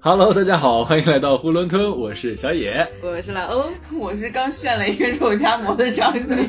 [0.00, 2.86] Hello，大家好，欢迎来到囫囵吞，我是小野。
[3.02, 6.48] 我是老欧， 我是刚炫了一个肉夹馍的张姐。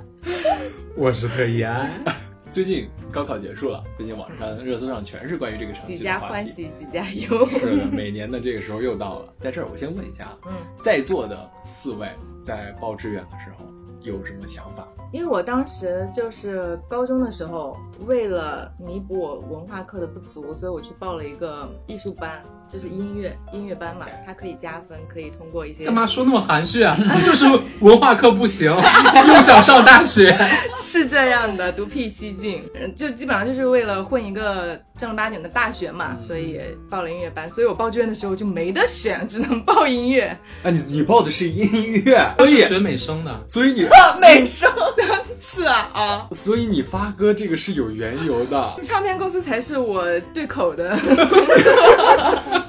[0.94, 1.90] 我是特一安。
[2.52, 6.22] 最近高考结束了，最近网上热搜上全是关于这个成几绩的话题。
[6.22, 7.48] 家欢喜几家忧。
[7.58, 9.32] 是的，每年的这个时候又到了。
[9.40, 10.52] 在这儿，我先问一下，嗯，
[10.84, 12.08] 在座的四位
[12.42, 13.64] 在报志愿的时候
[14.02, 14.86] 有什么想法？
[15.12, 17.76] 因为我当时就是高中的时候，
[18.06, 25.84] 为了弥补我文化课的不足，所以我去报了一个艺术班，就是音乐音乐班嘛，它可以加分，可以通过一些。
[25.84, 26.96] 干嘛说那么含蓄啊？
[27.22, 27.44] 就是
[27.80, 28.70] 文化课不行，
[29.26, 30.36] 又想上大学。
[30.78, 37.50] 是这样的，独辟蹊径，嗯就基本上就是为了混一个正儿八经的大学嘛，所以报了音乐班。
[37.50, 40.28] 所以我报志愿的时候就没得选，只能报音乐。
[40.62, 43.86] 啊，你你报的是音乐，所以学美声的，所以你
[44.20, 45.04] 美声的，
[45.40, 50.98] 是啊啊，所以你发歌这个是有缘由的，唱片公司才是我对口的，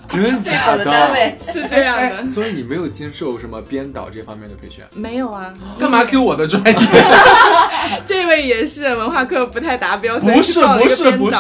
[0.08, 1.36] 真最假的单位。
[1.40, 2.28] 是这样的。
[2.32, 4.84] 所以你没有经受什么编导这方面的培训？
[4.94, 6.74] 没有啊，干嘛 Q 我的专业？
[8.06, 11.38] 这位也是文化课不太达标，不是不是不是，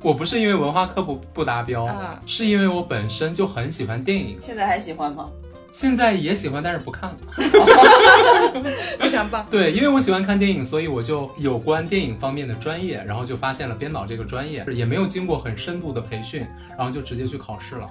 [0.00, 5.26] 我不是因为文化课不不达标，嗯是因为我本身就很喜欢电影，现在还喜欢吗？
[5.72, 7.16] 现在也喜欢，但是不看了。
[9.00, 9.44] 非常棒。
[9.50, 17.88] 对，因为我喜欢看电影，所以我就有关电影方面的专业，然后就发现了编导这个专业，也没有经过很深度的培训，然后就直接去考试了，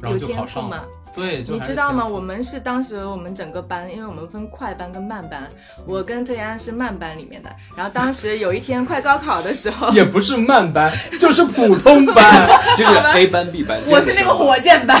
[0.00, 0.86] 然后就考上了。
[1.14, 2.06] 对，你知道吗？
[2.06, 5.48] 我们是当时我们整个班，因为我们分快班跟慢班，
[5.86, 7.50] 我跟特安是慢班里面的。
[7.76, 12.48] 然后当时有一天快高考的时候，也不是慢班，就是普通班。
[12.76, 14.98] 就是 A 班 B 班，我是那个火箭班，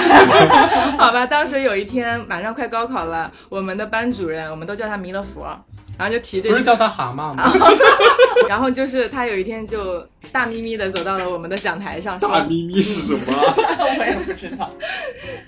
[0.98, 5.58] 好吧，当时有一天马上快高考了，我们的班主任，我们都叫他弥勒佛，
[5.98, 7.52] 然后就提这个不是叫他蛤蟆吗？
[8.48, 13.32] 然后就是他有一天就大咪咪的走到了我们的讲台上，大，咪咪是什么？
[13.98, 14.68] 我也不知道。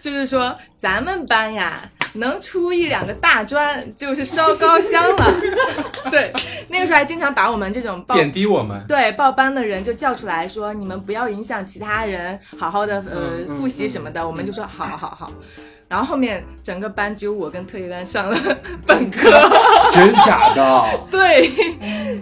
[0.00, 1.80] 就是说咱们班呀，
[2.14, 5.34] 能出一两个大专就是烧高香了。
[6.10, 6.32] 对，
[6.68, 8.84] 那个时候还经常把我们这种报贬低我们。
[8.86, 14.24] 对报班的人就叫出来说，你们不要影响其他人，好好的呃复习什么的。
[14.24, 15.32] 我们就说好好好。
[15.94, 18.36] 然后后面整个班只有我跟特一班上了
[18.84, 19.30] 本科，
[19.94, 20.84] 真假的？
[21.08, 21.48] 对，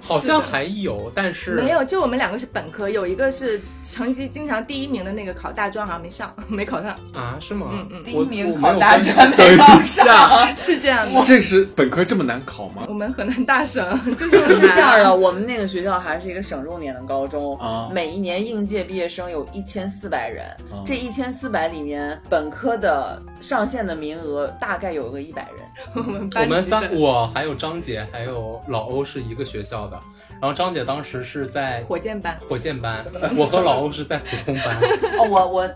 [0.02, 7.38] 好像还有，但是没有，就我们两个是本科，有一个是成绩经常第一名的那个考大专好像没上，没考上，啊？
[7.40, 7.68] 是吗？
[7.72, 11.22] 嗯嗯第我一名考大专等没考上，是这样的。
[11.24, 12.82] 这是本科这么难考吗？
[12.90, 25.64] 我们河南大省就是是这样的，我们那个学校还是一个省重点的高中，啊每一年应届毕业生有一千四百人，啊这一千四百里面，本科的上限的名额大概有个一百人。
[25.94, 29.98] 我们我们三，我还有张姐，还有老欧是一个学校的。
[30.40, 32.36] 然后张姐当时是在火箭班。
[32.48, 33.04] 火箭班，
[33.36, 34.76] 我和老欧是在普通班。
[35.18, 35.70] 哦，我我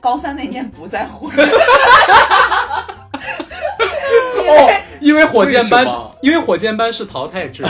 [0.00, 1.44] 高三那年不在火箭，
[4.48, 5.86] 哦，因为火箭班
[6.20, 7.64] 因为火箭班是淘汰制，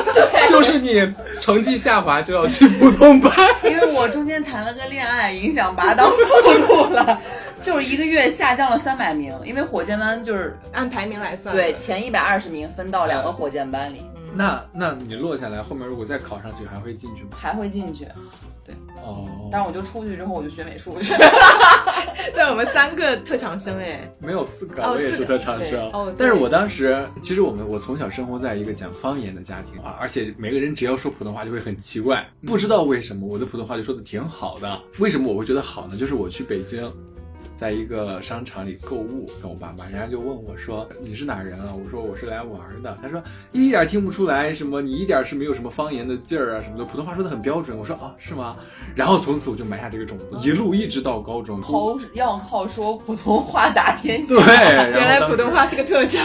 [0.50, 1.10] 就是你
[1.40, 3.32] 成绩下滑就要去普通班。
[3.62, 7.18] 因为我中间谈了个恋爱，影响拔档速度了，
[7.64, 17.30] 就是一个月下降了三百名，因为火箭班就是按排名来算，对，前一百二十名分到两个火箭班里，嗯那那你落下来，后面如果再考上去，还会进去吗？
[17.34, 18.06] 还会进去。
[18.66, 18.74] 对
[19.04, 21.14] 哦，但是我就出去之后，我就学美术去。
[22.34, 25.90] 对，我们三个特长生哎，没有四个，哦我也是特长生。
[25.92, 34.80] 哦但是我当时其实我们我从小生活在一个讲方言的家庭啊，而且每个人只要说普通话就会很奇怪，不知道为什么我的普通话就说的挺好的。
[34.98, 35.96] 为什么我会觉得好呢？
[35.96, 36.92] 就是我去北京。
[37.56, 43.22] 在一个商场里购物，跟我爸妈，人家就问我说：“你是哪人啊？”我说：“我是来玩的。”他说
[43.52, 48.56] ：“一点听不出来什么，你一点是没有什么方言的劲儿啊什么的，普通话说的很标准。”我说：“啊，是吗？”
[48.94, 51.60] 然后从此我就埋下这个种子，一路一直到高中。
[51.60, 54.34] 靠要靠说普通话打天下。
[54.34, 54.44] 对，
[54.92, 56.22] 原来普通话是个特长。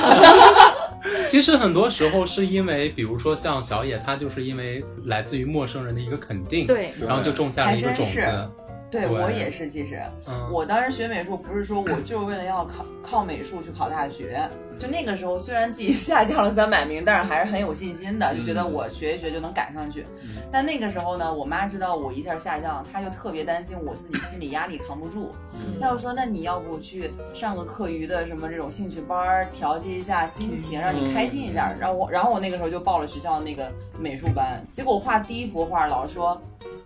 [1.26, 8.50] 其实很多时候是因为，比如说像小野，他就是因为来自于陌生人的一个肯定，，对，然后就种下了一个种子。
[8.90, 9.10] 对对。
[9.10, 14.48] 我也是，其实嗯，我当时学美术不是说我就是为了要考靠美术去考大学，
[14.78, 20.06] 就那个时候虽然自己 下降了三百名，但是还是很有信心的，就觉得我学一学就能赶上去。
[20.24, 20.42] 嗯。
[20.52, 36.42] 但那个时候呢，我妈知道我一下下降，她就特别担心我自己心理压力扛不住，嗯她就说：“那你要不去上个课余的什么这种兴趣班，调节一下心情，让你开心一下。”然后我，然后我那个时候就报了学校的那个美术班，结果我画第一幅画，老师说。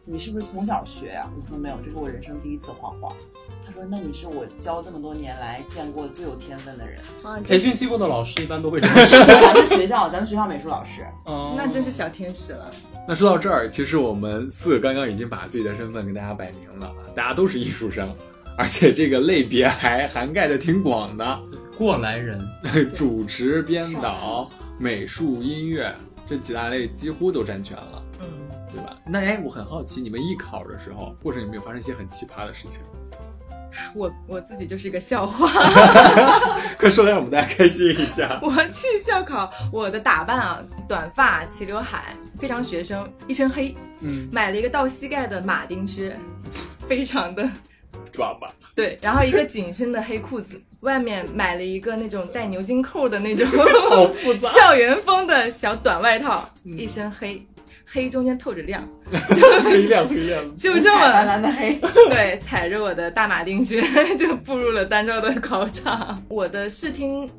[0.05, 3.13] 你是不是从小学呀、我说没有，这是我人生第一次画画。
[3.65, 6.99] 他说：“那你是我教这么多年来见过最有天分的人。
[7.23, 9.25] 啊，培训机构的老师一般都会这么说。
[9.25, 12.69] 咱们学校，咱们学校美术老师，嗯， 那真是小天使了。
[13.07, 18.13] 那说到这儿，其实我们四个刚刚已经把自己的身份跟大家摆明了，大家都是艺术生
[18.57, 21.39] 而且这个类别还涵盖的挺广的，
[21.77, 22.39] 过来人，
[22.93, 25.93] 主持、编导、美术、音乐
[26.27, 28.02] 这几大类几乎都占全了，嗯，
[28.73, 28.97] 对吧？
[29.05, 32.81] 那哎，我很好奇，你们艺考的时候，过程有没有发生一些很奇葩的事情？
[33.95, 35.47] 我我自己就是一个笑话。
[36.77, 38.39] 快说来让我们大家开心一下。
[38.41, 46.15] 我去校考，我的打扮啊，短发、齐刘海，非常学生，一身黑，嗯，买了一个到膝盖的马丁靴，
[46.87, 47.49] 非常的
[48.11, 48.47] 抓马。
[48.75, 53.47] 对，然后一个紧身的黑裤子，外面买了一个那种带牛津扣的那种
[53.89, 54.49] 好复杂。
[54.49, 57.43] 校园风的小短外套，嗯一身黑，
[57.93, 60.43] 黑中间透着亮，就黑亮黑亮。
[60.57, 61.79] 就这么蓝蓝的黑，
[62.09, 63.81] 对，踩着我的大马丁靴
[64.17, 66.21] 就步入了单招的考场。
[66.27, 67.29] 我的视听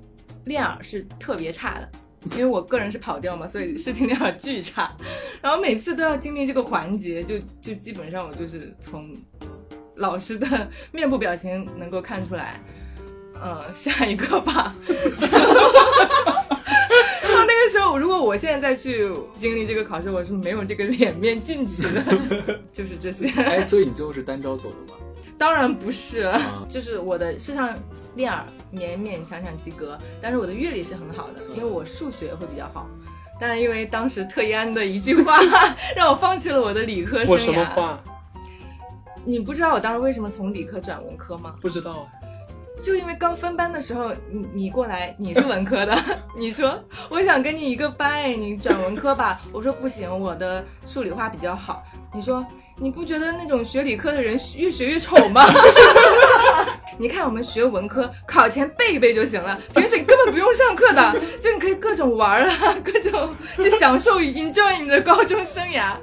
[0.45, 1.89] 练耳是特别差的。
[2.31, 4.91] 因为我个人是跑调嘛，所以视听练耳巨差，
[5.43, 9.15] 然后每次都要经历这个环节，就就基本上我就是从
[9.97, 12.59] 老师的面部表情能够看出来，
[13.35, 14.75] 呃，下一个吧。
[17.65, 23.29] 那个时候，如果我现在再去经历这个考试，我是没有这个脸面进去的， 就是这些。
[23.41, 24.99] 哎，所以你最后是单招走的吗？
[25.39, 27.75] 当然不是，啊 就是我的视唱
[28.17, 32.87] 练耳勉勉强强及格，但是我的乐理是很好的，因为我数学会比较好。
[33.41, 35.39] 但是因为当时特一安的一句话，
[35.97, 37.31] 让我放弃了我的理科生涯。
[37.31, 37.65] 我什么？
[37.65, 37.99] 话
[39.25, 41.57] 你不知道我当时为什么从理科转文科吗？
[41.63, 42.07] 不知道？
[42.83, 45.97] 就因为刚分班的时候，你你过来，你是文科的，
[46.37, 46.79] 你说
[47.09, 49.41] 我想跟你一个班，哎，你转文科吧。
[49.53, 51.83] 我说不行，我的数理化比较好。
[52.13, 52.45] 你说
[52.77, 55.43] 你不觉得那种学理科的人越学越丑吗？
[56.99, 65.95] 你看我们学文科，考前背一背就行了，平时根本不用上课的， 就你可以各种玩儿啊， 各种就享受 enjoy 你的高中生涯。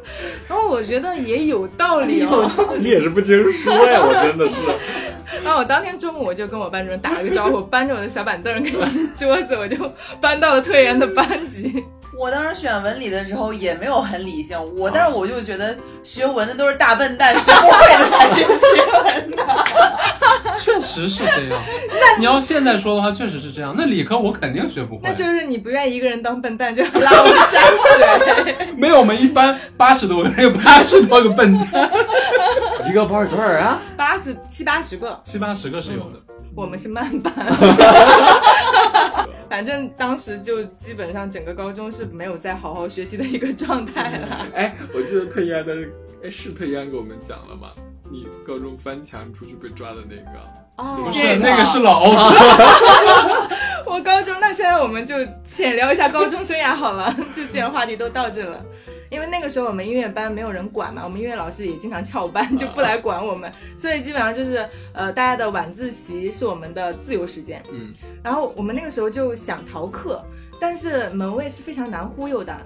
[0.48, 2.76] 然后我觉得也有道理哦。
[2.78, 4.56] 你也是不经说呀，我真的是。
[5.46, 8.72] 然后我当天中午我就跟我班主任打了个招呼，搬着我的小板凳跟
[9.16, 9.78] 桌子，我就
[10.20, 11.86] 搬到了特研的班级。
[12.20, 19.66] 我当时选文理的时候也没有很理性，我但是我就觉得学文的都是大笨蛋，学不会的才去学文的。
[20.58, 21.62] 确实是这样。
[21.90, 23.74] 那你要现在说的话，确实是这样。
[23.78, 25.02] 那理科我肯定学不会。
[25.04, 28.56] 那就是你不愿意一个人当笨蛋，就拉我下水。
[28.78, 31.92] 没有，我们一般八十多个人，有八十多个笨蛋，
[32.90, 33.82] 一个班有多少人啊？
[33.96, 36.20] 八十七八十个，七八十个是有的。
[36.54, 37.34] 我们是慢班。
[39.50, 44.48] 反正当时就基本上整个高中是没有再好好学习的一个状态了。
[44.54, 45.74] 哎，我记得特一安的，
[46.24, 47.72] 哎，是特一安给我们讲了吗？
[48.10, 50.40] 你高中翻墙出去被抓的那个。
[50.78, 52.12] 哦不是这个那个是老欧，
[53.86, 55.16] 我高中，那现在我们就
[55.46, 57.14] 浅聊一下高中生涯好了。
[57.36, 58.64] 就既然话题都到这了，
[59.10, 67.62] 因为那个时候我们音乐班没有人管嘛，我们音乐老师也经常翘班，就不来管我们，所以基本上就是呃，大家的晚自习是我们的自由时间。
[67.72, 70.24] 嗯，然后我们那个时候就想逃课，
[70.60, 72.58] 但是门卫是非常难忽悠的，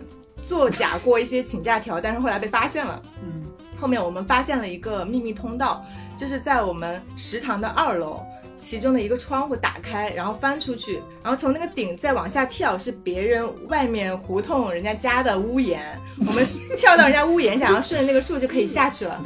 [0.47, 3.01] 作假过一些请假条，但是后来被发现了。
[3.24, 3.44] 嗯，
[3.80, 5.83] 后面我们发现了一个秘密通道，
[6.15, 8.21] 就是在我们食堂的二楼。
[8.57, 16.44] 其中的一个窗户打开，然后翻出去，然后从那个顶再往下跳，是别人外面胡同人家家的屋檐，我们
[16.75, 19.21] 跳到人家屋檐下，然后顺着那个树就可以下去了。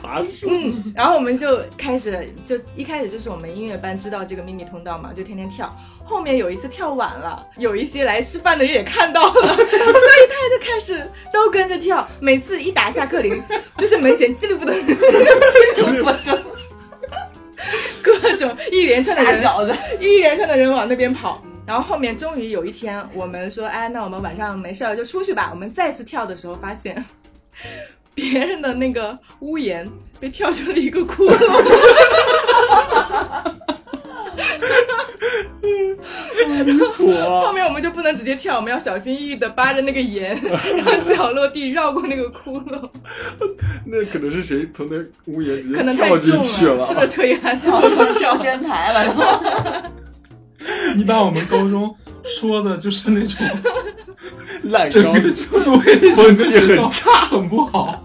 [0.00, 0.48] 爬树。
[0.48, 5.74] 嗯，然后我们就开始，就一开始就是我们音乐班知道这个秘密通道嘛，就天天跳。
[6.04, 12.08] 后面有一次跳晚了，有一些来吃饭的人也看到了， 所以他就开始都跟着跳。
[12.20, 13.42] 每次一打下课铃，
[13.76, 16.38] 就是门前叽里咕噔，叽里咕噔，
[18.02, 21.42] 各种一连串的人，饺子，一连串的人往那边跑。
[21.66, 25.50] 然后后面终于有一天，我们说，哎，那我们晚上没事儿就出去吧。
[25.52, 27.04] 我们再次跳的时候，发现
[28.18, 31.38] 别人的那个屋檐被跳出了一个窟窿。
[37.40, 40.36] 后面我们就不能直接跳，我们要小心翼翼的扒着那个檐，
[40.84, 42.90] 让脚落地绕过那个窟窿。
[43.86, 44.96] 那可能是谁从那
[45.32, 47.80] 屋檐直接可能太跳进重去了，是不是推安跳
[48.18, 49.22] 跳仙台了都。
[50.96, 51.94] 你把我们高中
[52.24, 53.46] 说的就是那种
[54.68, 57.26] 烂高整个对 空气很差。
[57.26, 58.04] 很不好。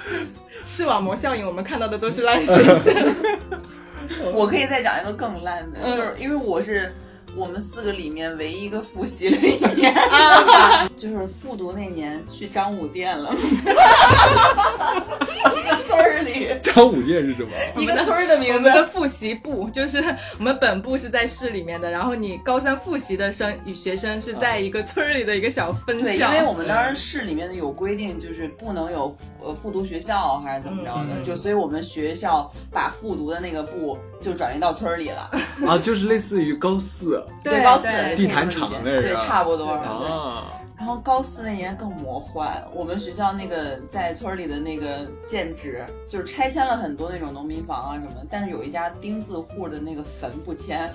[0.66, 3.14] 视网膜效应，我们看到的都是烂学生。
[4.32, 6.94] 我可以再讲一个更烂的，嗯就是因为我是
[7.38, 9.94] 我们四个里面唯一一个复习了一年，
[10.96, 13.62] 就是复读那年去张武店了，一
[15.70, 17.50] 个村儿里，张武店是什么？
[17.76, 18.72] 一个村儿的名字我们。
[18.72, 20.02] 的复习部就是
[20.38, 26.28] 我们本部是在市里面的，然后你高三复习的生与学生是在一个村儿里的一个小分校对，因。
[26.30, 35.30] 为我们当时市里面有规定，就是不能有呃复读学校还是怎么着的，嗯就所以我们学校把复读的那个部就转移到村儿里了。
[35.66, 39.66] 啊，就是类似于高四对高四对地毯厂那个对，差不多。
[39.70, 40.52] 啊。
[40.76, 50.88] 然后高四那年更魔幻，我们学校那个在村里的那个建址，就是拆迁了很多那种农民房啊什么，但是有一家钉子户的那个坟不迁，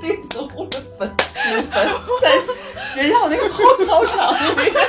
[0.00, 1.10] 钉子户的坟
[1.44, 1.88] 那个坟
[2.22, 2.30] 在
[2.94, 4.72] 学校那个后操场里面。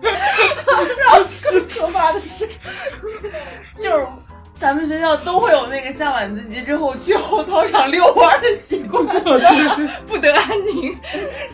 [0.00, 2.48] 然后更可怕的是，
[3.80, 4.06] 就是
[4.58, 9.06] 咱们学校都会有那个下晚自习之后去后操场遛弯的习惯。
[10.06, 10.98] 不得安宁。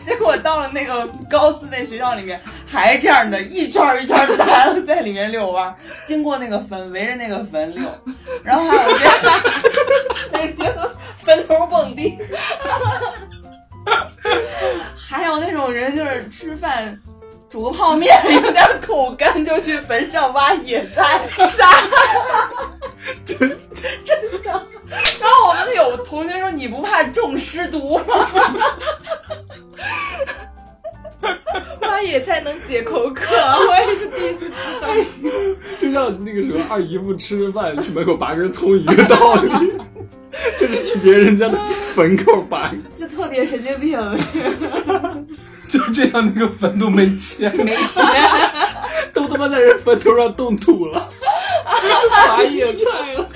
[0.03, 5.73] 结果到了那个高四那学校里面，还这样的，一圈一圈的大家都在里面遛弯，
[6.05, 7.83] 经过那个坟，围着那个坟溜，
[8.43, 9.05] 然后还有些
[10.33, 10.81] 每天都
[11.23, 12.17] 坟头蹦迪，
[14.97, 16.99] 还有那种人就是吃饭。
[17.47, 21.69] 煮个泡面有点口干，就去坟上挖野菜，啥？
[26.65, 28.03] 你不怕中尸毒吗？”
[31.81, 33.23] 挖野菜能解口渴，
[33.69, 34.87] 我也是第一次知道。
[35.79, 39.73] 就像那个时候二姨夫吃饭去门口拔根葱一个道理，
[40.57, 41.57] 这是去别人家的
[41.93, 42.73] 坟口拔。
[42.97, 43.99] 就特别神经病，
[45.69, 47.55] 就这样，那个坟都没钱。
[47.55, 48.03] 没钱。
[49.13, 51.07] 都他妈在人坟头上动土了，
[52.27, 53.29] 拔野菜了。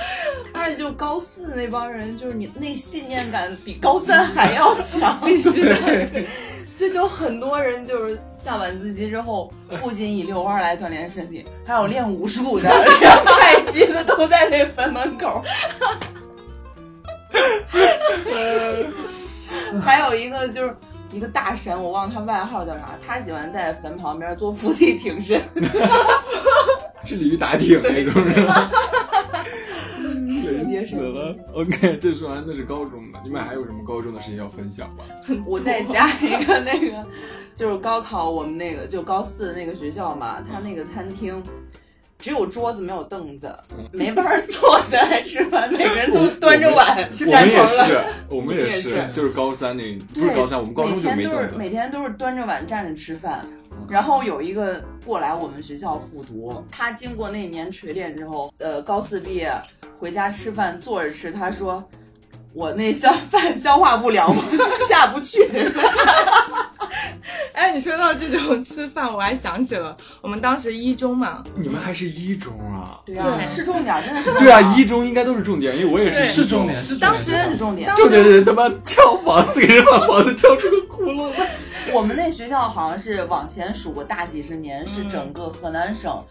[0.75, 5.75] 就是高四那帮人，就是你那信念感比高三还要强， 必须的。
[6.69, 15.43] 所以就很多人就是下晚自习之后，不仅以遛弯来锻炼身体，还有练武术的、 练太极的都在那坟门口。
[19.83, 20.75] 还有一个就是
[21.11, 25.41] 一个大神，我忘了他外号叫啥，他喜欢在坟旁边做伏地挺身。
[27.05, 28.71] 是鲤鱼打挺那种是吧？
[30.29, 31.35] 累死了。
[31.53, 35.03] OK，这说完那是高中的，你们还有什么高中的事情要分享吗？
[35.45, 37.05] 我再加一个那个，
[37.55, 41.41] 就是高考我们那个就高四的那个学校嘛，他那个餐厅
[42.17, 43.53] 只有桌子没有凳子，
[43.91, 51.55] 没法儿坐下来吃饭，每个人都端着碗吃我们也是了。，我们也是，就是高三那不是高三，我们高中就每天都是没凳子。
[51.57, 53.41] 每天都是端着碗站着吃饭。
[53.87, 59.51] 然后有一个过来我们学校复读，他经过那年锤炼之后，呃，高四毕业
[59.99, 61.83] 回家吃饭坐着吃，他说
[62.53, 65.45] 我那消饭消化不了，我下不去。
[67.51, 72.97] 哎，你说到这种吃饭，我还想起了我们当时一中嘛，你们还是一中啊？
[73.05, 77.97] 对啊，是重点，真的是对啊，一中应该都是重点，因为我也是是重点，是重点当时是重点当。
[77.97, 81.49] 重点是他妈跳房子，给人把房子跳出个窟窿来。
[81.93, 86.23] 我们那学校好像是往前数过大几十年，是嗯整个河南省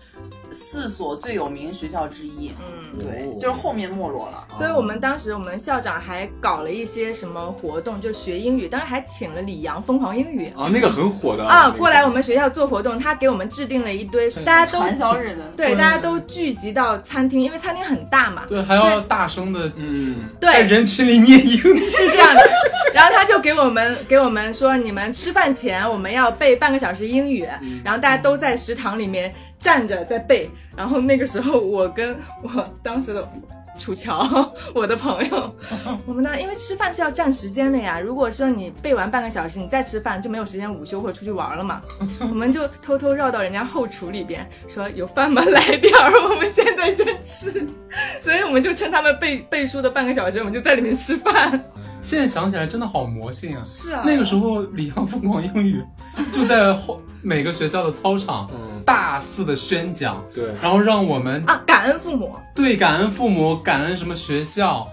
[0.50, 2.52] 四所最有名学校之一。
[2.61, 2.99] 嗯。
[2.99, 4.47] 对哦，就是后面没落了。
[4.57, 21.81] 所以我们当时我们校长还搞了一些什么活动，就学英语，当时还请了李阳疯狂英语啊，那个很火的啊过来我们学校做活动，他给我们制定了一堆，大家都传销日的，对，对大家都聚集到餐厅，因为餐厅很大嘛，对，还要大声的嗯，对，在人群里念英语。
[21.81, 22.40] 是这样的。
[22.95, 27.47] 然后他就给我们给我们说，你们吃饭前我们要背半个小时英语，
[27.85, 30.50] 然后大家都在食堂里面站着在背。
[30.76, 33.28] 然后那个时候，我跟我当时的。
[33.78, 35.57] 楚乔，我的朋友，
[36.04, 38.00] 我们呢，因为吃饭是要占时间的呀。
[38.00, 41.80] 如果说你背完半个小时，你再吃饭就没有时间午休或者出去玩了嘛。
[42.18, 45.45] 我们就偷偷绕到人家后厨里边，说有饭吗？
[45.45, 47.64] 来点儿，我们现在先吃。
[48.21, 51.62] 所以我们就趁他们背背书的半个小时，我们就在里面吃饭。
[52.00, 53.62] 现在想起来真的好魔性啊！
[53.64, 55.83] 是啊那个时候李阳疯狂英语
[56.33, 64.87] 就在后每个学校的操场嗯大肆的宣讲，对，然后让我们啊，感恩父母，对感恩父母，感恩什么学校。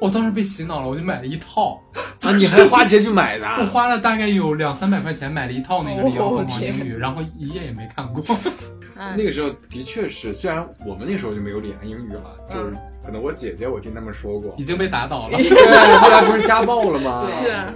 [0.00, 1.80] 我当时被洗脑了，我就买了一套，
[2.24, 3.66] 啊，你还花钱去买的我啊？
[3.72, 8.22] 花了大概有两三百块钱买了一套那个李阳疯狂英哦语，然后一页也没看过。
[8.96, 15.36] 嗯那个时候的确是，虽然我们那时候就没有李阳英语了，就是可能我姐姐我听他们说过已，经被打倒了。
[15.42, 17.24] 对，后来不是家暴了吗？
[17.26, 17.74] 是啊，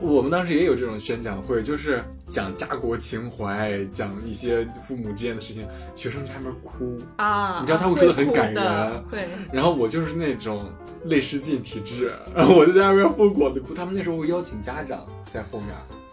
[0.00, 10.70] 我们当时也有这种宣讲会，就是讲家国情怀，讲一些父母之间的事情，学生在那边哭，啊，你知道他会说的很感人会，然后我就是那种
[11.04, 13.74] 泪失禁体质，然 后我就在那边疯狂的哭。
[13.74, 15.68] 他们那时候会邀请家长在后面，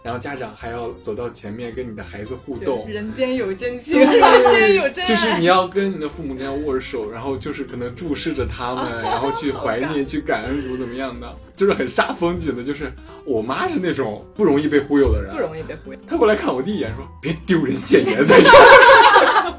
[0.06, 4.08] 然后家长还要走到前面跟你的孩子互动，人间有真情，人
[4.54, 5.08] 间有真爱。
[5.08, 12.62] 就是你要跟你的父母这样握着手，然后就是可能注视着他们，然后去 怀念、去感恩，怎么怎么样的，就是很煞风景的。
[12.62, 12.92] 就是
[13.24, 15.98] 我妈是那种不容易被忽悠的人，不容易被忽悠。
[16.06, 19.54] 她过来看我第一眼说：“别丢人现眼在这儿。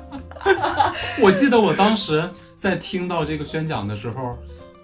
[1.19, 2.23] ”我记得我当时
[2.57, 4.37] 在听到这个宣讲的时候，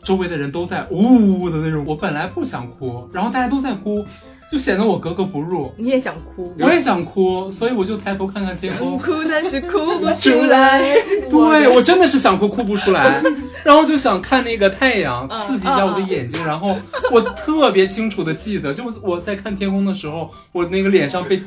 [0.03, 1.85] 周围的人都在呜呜呜的那种。
[1.87, 4.05] 我本来不想哭，然后大家都在哭，
[4.51, 5.73] 就显得我格格不入。
[5.77, 8.97] 你也想哭，我也想哭，所以我就抬头看看天空。
[8.97, 10.95] 哭但是哭不出来。
[11.29, 13.21] 对我真的是想哭，哭不出来。
[13.63, 16.45] 然后就想看那个太阳刺激一下我的眼睛。
[16.45, 16.77] 然后
[17.11, 21.41] 我特别清楚的记得，就我在看天空的时候，我那个脸上被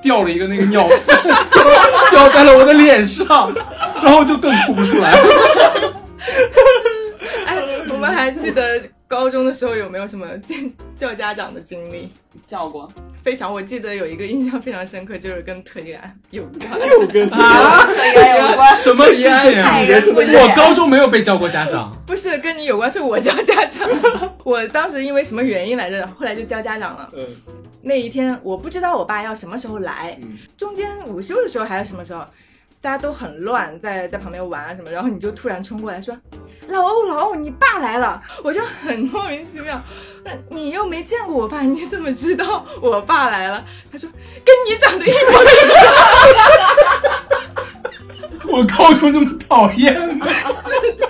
[0.00, 1.16] 掉了一个那个鸟粪，
[2.10, 3.52] 掉在了我的脸上，
[4.02, 5.12] 然后就更哭不出来。
[7.46, 7.56] 哎，
[7.90, 10.26] 我们还记得高中的时候有没有什么
[10.94, 12.12] 叫家长的经历？
[12.46, 12.86] 叫过，
[13.24, 13.52] 非常。
[13.52, 16.78] 我记得有一个印象非常深刻，就是跟特一安有关。
[16.90, 18.76] 又跟啊，特一安有关。
[18.76, 19.80] 什么事情啊？
[19.80, 21.90] 我高中没有被叫过家长。
[22.06, 23.88] 不是跟你有关，是我叫家长。
[24.44, 26.06] 我当时因为什么原因来着？
[26.08, 27.10] 后来就叫家长了。
[27.16, 27.26] 嗯。
[27.80, 30.18] 那一天我不知道我爸要什么时候来，
[30.56, 32.22] 中间午休的时候还是什么时候？
[32.80, 36.16] 大家都很乱，在在旁边玩啊什么，然后你就突然冲过来说
[36.68, 39.80] ：“老欧老欧，你爸来了！”我就很莫名其妙，
[40.48, 43.64] 你又没见过我爸，你怎么知道我爸来了？
[43.90, 44.08] 他说
[44.44, 45.84] ：“跟你长得一模一样。
[48.50, 50.26] ”我高中这么讨厌吗？
[50.62, 51.06] 是的。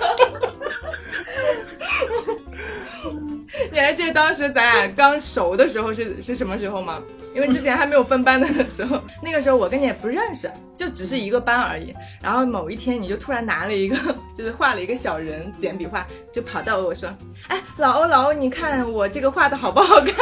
[3.71, 6.99] 你还记得当时咱俩刚熟的时候是是什么时候吗？
[7.35, 11.93] 因为之前还没有分班的时候， 那个时候我跟你也不认识，就只是一个班而已。
[12.23, 13.95] 然后某一天，你就突然拿了一个，
[14.35, 17.07] 就是画了一个小人，简笔画，就跑到我说
[17.47, 20.15] ：“哎，老欧老欧，你看我这个画的好不好看？”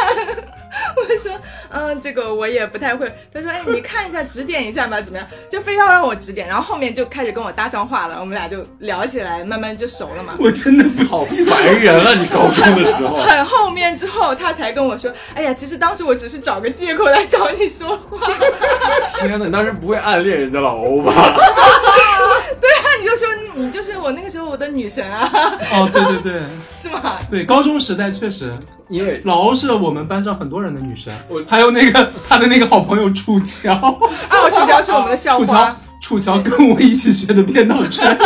[0.98, 1.32] 我说
[1.72, 6.46] ：“嗯，这个我也不太会。”他说：“哎，你看一下，指点一下吧，怎么样？”就非要让我指点。
[6.46, 10.36] 然后后面就开始跟我搭上话了，我们俩就聊起来，慢慢就熟了嘛。
[10.40, 12.14] 我真的不好烦人啊！
[12.16, 13.18] 你高中的时候。
[13.28, 18.28] 很后面之后，他才跟我说：“哎呀，其实当时我只是找个借口来找你说话。
[19.20, 21.12] ”天哪，你当时不会暗恋人家老欧吧？
[22.60, 25.30] 对啊，你就说你就是我那个时候我的女神啊！
[25.72, 27.18] 哦，对对对， 是吗？
[27.30, 28.54] 对，高中时代确实，
[28.90, 31.14] 因为老欧是我们班上很多人的女神，
[31.48, 38.18] 还有那个他的那个好朋友楚乔啊，楚乔是我们的校花，楚乔跟我一起学的编导专业，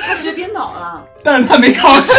[0.00, 2.16] 他学编导了，但是他没考上。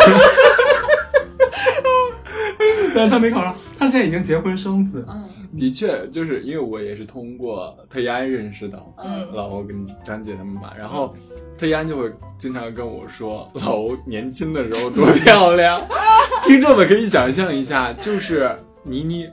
[2.96, 5.06] 但是他没考上，他现在已经结婚生子。
[5.10, 5.24] 嗯，
[5.58, 10.72] 的确，就是因为我也是通过特一安认识的，嗯，老欧跟张姐他们嘛。
[10.78, 11.16] 然后
[11.58, 15.82] 特一安就会经常跟我说，老欧年轻的时候多漂亮。
[16.44, 18.50] 听众们可以想象一下，就是
[18.84, 19.28] 倪妮，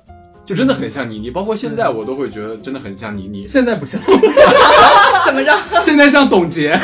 [0.45, 1.31] 就真的很像倪妮。
[1.31, 3.47] 包括现在我都会觉得真的很像倪妮。
[3.47, 4.01] 现在不像，
[5.25, 5.57] 怎么着？
[5.83, 6.79] 现在像董洁。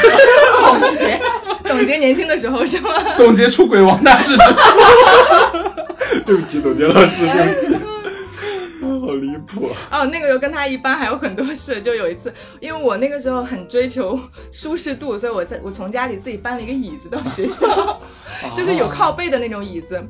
[0.64, 1.20] 董洁，
[1.64, 2.90] 董洁年轻的时候是吗？
[3.16, 5.58] 董洁出轨王大治之后。
[6.24, 7.74] 对不起，董洁老师，对不起，
[9.06, 10.06] 好离谱啊哦。
[10.06, 14.18] 那个时候跟他一班还有很多事，就有一次，因为我那个时候很追求
[14.50, 18.00] 舒适度，所以我在我从家里自己搬了一个椅子到学校，
[18.54, 20.02] 就是有靠背的那种椅子。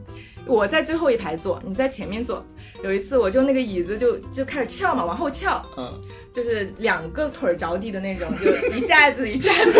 [0.45, 2.45] 我在最后一排坐，你在前面坐。
[2.83, 6.01] 有一次，我就那个椅子就就开始翘嘛，往后翘，嗯，
[6.33, 9.73] 就是两个腿着地的那种，就一下子一下子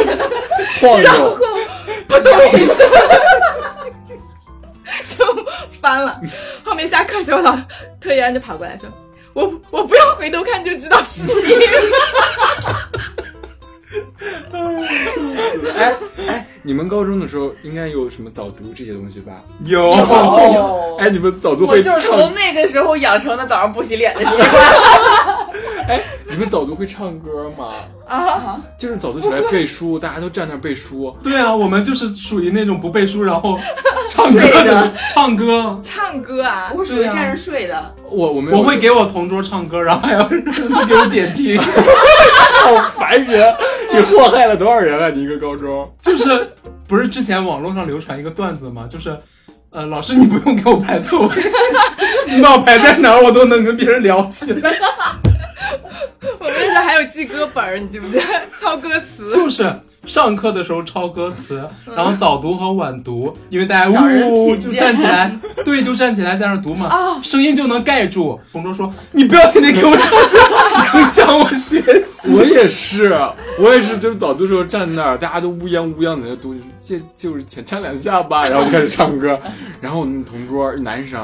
[0.81, 1.37] 晃然后
[2.07, 2.89] 扑通一声。
[5.16, 5.25] 就
[5.81, 6.21] 翻了，
[6.64, 7.57] 后面下课时候，老
[8.01, 8.88] 特意安就跑过来说
[9.33, 11.33] ：“我我不用回头看就知道是你。
[15.77, 15.95] ”哎
[16.27, 19.42] 哎，你们高中的时候应该有什么早读这些东西吧？
[19.64, 19.92] 有。
[20.99, 21.92] 哎，你们早读会唱？
[21.95, 25.47] 我就是从那个时候养成的早上不洗脸的习惯。
[25.88, 27.75] 哎，你们早读会唱歌吗？
[28.12, 31.16] 啊，就是早读起来背书，大家都站那背书。
[31.22, 33.59] 对啊，我们就是属于那种不背书，然后
[34.11, 36.70] 唱歌的，唱歌，唱歌啊！
[36.77, 37.94] 我属于站着睡的。
[38.11, 41.57] 我我们我会给我同桌唱歌，然后还要给我点题，
[42.62, 43.55] 好烦人！
[43.92, 45.09] 你祸害了多少人啊？
[45.09, 46.53] 你一个高中就是
[46.87, 48.87] 不是之前网络上流传一个段子吗？
[48.88, 49.16] 就是
[49.70, 51.35] 呃，老师你不用给我排座位，
[52.29, 54.70] 你把我排在哪儿，我都能跟别人聊起来。
[56.39, 58.23] 我们那时候还有记歌本儿，你记不记得？
[58.61, 59.31] 抄歌词。
[59.35, 59.73] 就是
[60.07, 63.89] 上课的时候抄歌词，然后早读和晚读，因为大家
[64.29, 65.33] 呜就站起来，
[65.65, 66.91] 对，就站起来在那读嘛，
[67.23, 68.39] 声音就能盖住。
[68.53, 73.13] 同桌说：“你不要天天给我唱歌，影响我学习。”我也是，
[73.59, 79.39] 我也是，就是早读时候站那儿，大家都乌泱乌泱在那读，就就是浅唱两下吧， 然后就开始唱歌。
[79.81, 81.21] 然后我们同桌男生。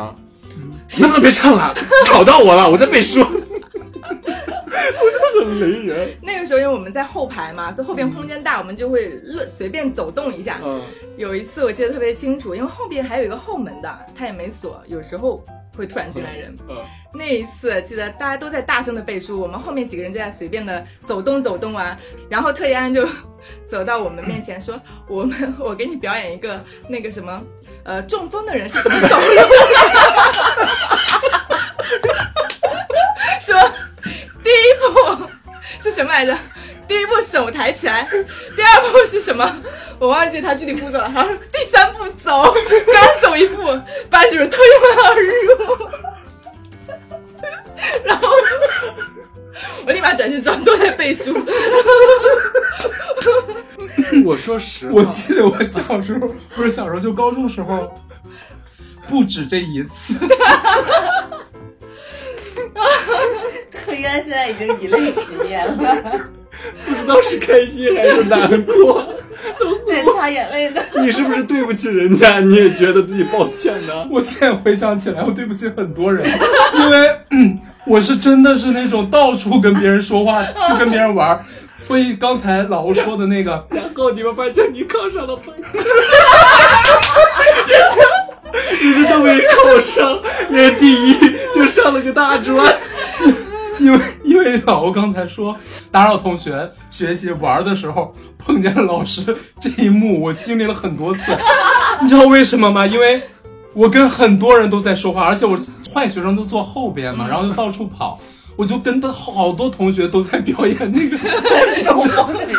[0.99, 1.73] 能不能别唱了？
[2.07, 3.25] 吵到我了，我在背书。
[5.01, 6.09] 我真的很雷人。
[6.23, 10.61] 那个时候因为我们在后排嘛，所以后边空间大，我们就会乐随便走动一下。
[10.62, 10.81] 嗯，
[11.17, 15.45] 有一次我记得特别清楚，因为后边还有一个后门的，它也没锁，有时候
[15.77, 16.57] 会突然进来人。
[16.69, 16.77] 嗯
[17.11, 23.09] 那一次记得大家都在大声的背书，我们后面几个人就在随便的走动走动啊，然后特一安就
[23.67, 27.43] 走到我们面前说：“我们我给你表演一个那个什么，
[27.83, 29.49] 呃，中风的人是怎么走路的。”
[33.41, 33.57] 说
[34.49, 35.29] 第一步
[35.79, 36.35] 是什么来着？
[36.89, 38.09] 第一步手抬起来，
[38.57, 39.47] 第二步是什么？
[39.99, 41.13] 我忘记他具体步骤了。
[41.15, 42.55] 然后第三步走，
[42.91, 45.31] 刚走一步，班主任推门而入。
[48.07, 48.27] 然后
[49.87, 51.37] 我立马转身装作在背书。
[54.25, 57.95] 我说实话，我记得我小时候不是小时候，就高中时候，
[59.07, 60.15] 不止这一次。
[63.88, 65.96] 特一安现在已经以泪洗面了，
[66.87, 69.09] 不知道是开心还是难过。
[69.87, 70.83] 在擦眼泪的。
[71.01, 72.40] 你是不是对不起人家？
[72.40, 74.07] 你也觉得自己抱歉呢？
[74.12, 76.27] 我现在回想起来，我对不起很多人，
[76.79, 81.40] 因为、嗯、我是真的是那种到处跟别人说话，去跟别人玩，
[81.79, 85.79] 所以刚才老欧说的那个，然后你们发现你考上了本科，
[87.66, 87.96] 人家
[88.83, 90.20] 人家都没考上，
[90.51, 91.16] 连第一
[91.55, 92.77] 就上了个大专。
[93.85, 95.57] 因为因为老欧刚才说
[95.91, 101.37] 打扰同学学习玩儿的时候碰见了老师这一幕，我经历了很多次，
[102.03, 102.87] 你知道为什么吗？
[102.87, 103.23] 因为
[103.75, 105.59] 我跟很多人都在说话，而且我
[105.95, 108.19] 坏学生都坐后边嘛，然后就到处跑。
[108.57, 111.17] 我就跟他好多同学都在表演那个
[111.85, 112.59] 中风的人，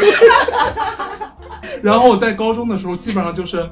[1.83, 3.69] 然后我在高中的时候，基本上就是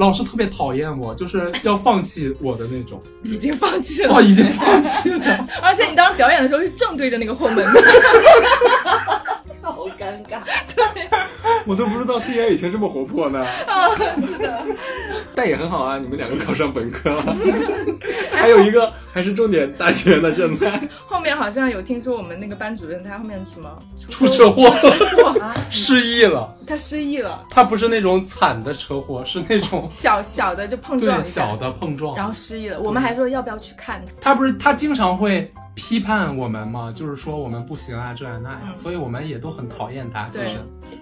[0.00, 3.00] 老师特别讨厌我，就是要放弃我的那种。
[3.22, 5.46] 已经放弃哦，了，已经放弃了。
[5.62, 7.82] 而且你当时表演的时候是正对着那个后门的。
[9.62, 10.40] 好尴尬。
[10.74, 11.08] 对
[11.66, 13.40] 我都不知道 T 爷以前这么活泼呢。
[13.66, 14.62] 啊，是的，
[15.34, 17.36] 但也很好啊，你们两个考上本科了，
[18.32, 20.32] 还有一个还是重点大学呢。
[20.32, 23.70] 现在后面好像有听说我们那个班主任他后面什么
[24.08, 24.68] 出车祸
[25.38, 26.56] 了，失忆了。
[26.66, 32.16] 他失忆了，他不是那种惨的车祸，是那种小小的就碰撞对一下小，的碰撞。
[32.16, 32.80] 然后失忆了。
[32.80, 40.26] 我们还说要不要去看他，他不是他经常会批判我们嘛，就是说我们不行啊，这样那样，嗯所以我们也都很讨厌他。
[40.26, 40.58] 其对实，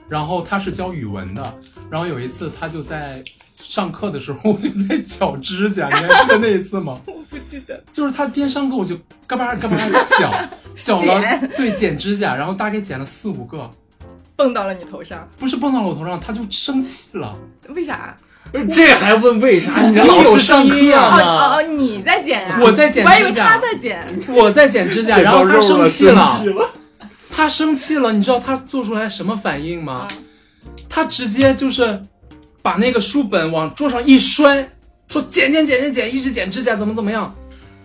[0.08, 1.52] 然后他是教语文的，
[1.90, 3.20] 然后有一次他就在
[3.54, 7.00] 上课的时候，我就在绞指甲，你还记得那一次吗？
[7.08, 7.82] 我不记得。
[7.92, 9.76] 就是他边上课我就嘎巴嘎巴
[10.16, 10.32] 绞，
[10.80, 13.68] 绞了剪对剪指甲，然后大概剪了四五个，
[14.36, 17.36] 蹦到了你头上，不是蹦到了我头上，他就生气了。
[17.70, 18.16] 为啥？
[18.72, 19.80] 这还问为啥？
[19.86, 21.24] 你的老师上课上音啊哦呢？
[21.24, 22.58] 哦，你在剪呀？
[22.60, 24.06] 我在剪我还以为指甲他在剪。
[24.34, 26.70] 我在剪指甲，然后他到肉了，生气生气了。
[27.30, 30.08] 他生气了，你知道他做出来什么反应吗？
[30.88, 32.00] 他直接就是
[32.62, 34.68] 把那个书本往桌上一摔，
[35.08, 37.32] 说剪剪剪剪剪，一直剪指甲，怎么怎么样，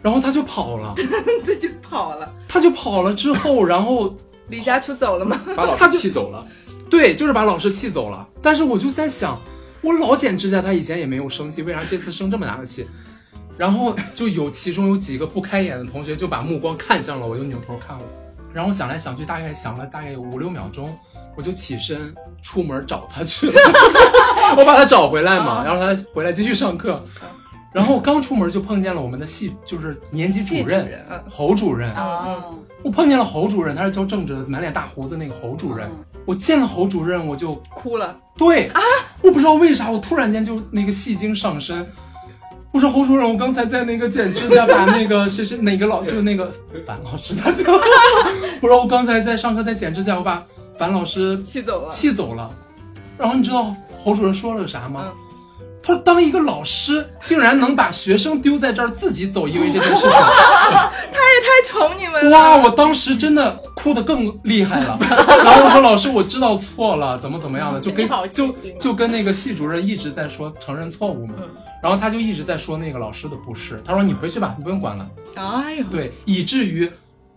[0.01, 0.95] 然后他就跑了。
[1.45, 4.15] 他就跑了，他就跑了之后，然后
[4.47, 5.39] 离家出走了吗？
[5.55, 6.45] 把老师气走了。
[6.89, 8.25] 对，就是把老师气走了。
[8.41, 9.39] 但是我就在想，
[9.83, 12.87] 我老剪指甲，他以前也没有生气，为啥这次生这么大的气？
[13.57, 18.05] 然后就有其中有几个不开眼的同学就把目光看向了我，就扭头看我。
[18.53, 20.97] 然后想来想去，大概想了大概有五六秒钟，
[21.35, 23.53] 我就起身出门找他去了。
[24.57, 27.03] 我把他找回来嘛，然后他回来继续上课。
[27.73, 30.87] 然后刚出门就碰见了我们的系，就是年级主任
[31.27, 31.91] 侯主任。
[31.93, 32.45] 啊，
[32.83, 35.89] 我碰见了侯主任，他是教政治的，满脸大胡子那个侯主任。
[36.25, 38.15] 我见了侯主任，我就哭了。
[38.37, 38.79] 对啊，
[39.21, 41.85] 我不知道为啥，我突然间就那个戏精上身。
[42.71, 46.53] 我说侯主任，我刚才在那个剪指甲，把那个谁谁哪个老就是那个
[46.85, 47.71] 樊老师他叫，
[48.61, 50.43] 我说我刚才在上课在剪指甲，我把
[50.77, 51.89] 樊老师气走了。
[51.89, 52.49] 气走了。
[53.17, 55.11] 然后你知道侯主任说了个啥吗？
[55.11, 55.32] 嗯
[55.85, 62.39] 他说：“当一个老师竟然能把学生丢在这儿自己走，因为这件事情， 他也太宠你们了。
[62.39, 62.55] 哇！
[62.55, 64.97] 我当时真的哭得更厉害了。
[65.43, 71.33] 然后我说老师，我知道错了，怎么怎么样的，就跟就就跟那个系主任一直在说承认错误嘛。
[71.39, 71.49] 嗯
[71.83, 75.05] 然后他就一直在说那个老师的不是，他说你回去吧，你不用管了。
[75.35, 76.89] 哎呦，对，以至于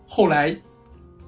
[0.07, 0.55] 后来。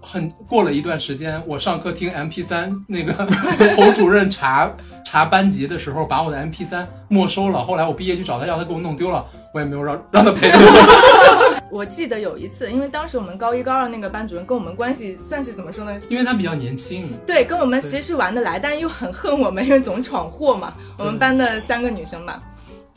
[0.01, 3.13] 很过了一段时间，我上课听 M P 三，那个
[3.75, 4.71] 侯主任查
[5.05, 7.61] 查班级的时候，把我的 M P 三没收了。
[7.63, 11.59] 后来我毕业去找他要，他给我弄丢了，我也没有让 让他赔我。
[11.71, 15.99] 我记得有一次，因为当时我们高一高二那个班主任跟我们关系算是怎么说呢？
[16.09, 20.73] 因为他比较年轻，对，跟我们其实是玩得来，但是又很恨我们，因为总闯祸嘛。
[20.97, 22.41] 我们班的三个女生嘛，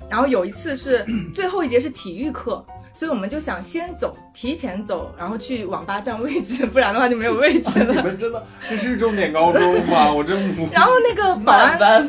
[0.08, 8.02] 然后有一次是 最后一节是体育课，所以我们就想先走，提前走，然后去网吧占位置， 不然的话就没有位置了你。
[8.02, 10.10] 们真的这是重点高中吗？
[10.12, 12.06] 我真服然后那个保安班，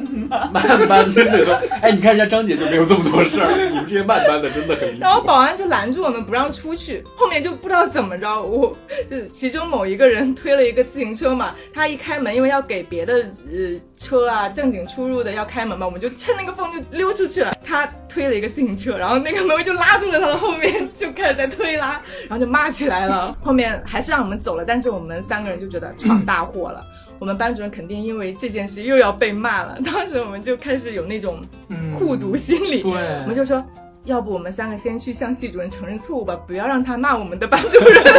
[0.51, 4.97] 慢班真的说，哎，你看人家张姐就没有这么多事儿， 你们这些慢班的真的很。
[4.99, 8.75] 然后保安就拦住我们不让出去，后面就不知道怎么着，我
[9.09, 13.13] 就其中某一个人推了一个自行车嘛，他一开门，因为要给别的
[13.47, 17.53] 呃车啊正经出入的要开门嘛，我们就趁那个缝就溜出去了。
[17.65, 21.99] 他推了一个自行车，然后那个门卫就拉住了他的后面，就开始在推拉，
[22.29, 23.35] 然后就骂起来了。
[23.41, 26.85] 后面还是让我们走了，但是我们三个人就觉得闯大祸了。
[27.17, 33.63] 我们班主任肯定因为这件事又要被骂了，当时我们就开始有那种嗯护犊心理，对，我们就说，
[34.03, 38.03] 要不我们三个先去向系主任承认错误吧，不要让他骂我们的班主任。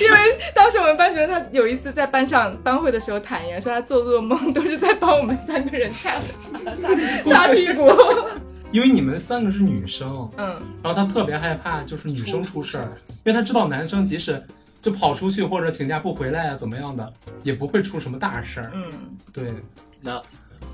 [0.00, 0.18] 因为
[0.54, 6.12] 当时我们班主任他有一次在班上班会的时候坦言说，他做噩梦都是在帮我们三个人擦
[7.30, 7.86] 擦屁股。
[8.72, 14.42] 因为你们三个是女生，嗯，然后他特别害怕就是女生出事儿，因为他知道男生即使
[14.80, 18.70] 就跑出去或者请假不回来啊怎么样的，也不会出什么大事儿。
[18.72, 18.90] 嗯，
[19.32, 19.52] 对，
[20.00, 20.22] 那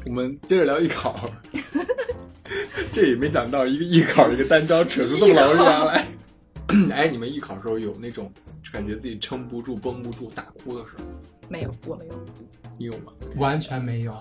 [0.05, 1.29] 我们接着聊艺考，
[2.93, 6.07] 这也没想到一个艺考一个单招扯出这么老远来。
[6.93, 8.31] 哎，你们艺考的时候有那种
[8.73, 11.05] 感觉自己撑不住、绷不住、大哭的时候，
[11.49, 12.15] 没有，我没有。
[12.77, 13.13] 你有吗？
[13.37, 14.15] 完全没有。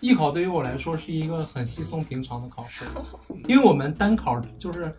[0.00, 2.84] 艺考对于我来说是一个很稀松平常的考试，
[3.46, 4.94] 因为我们单考就是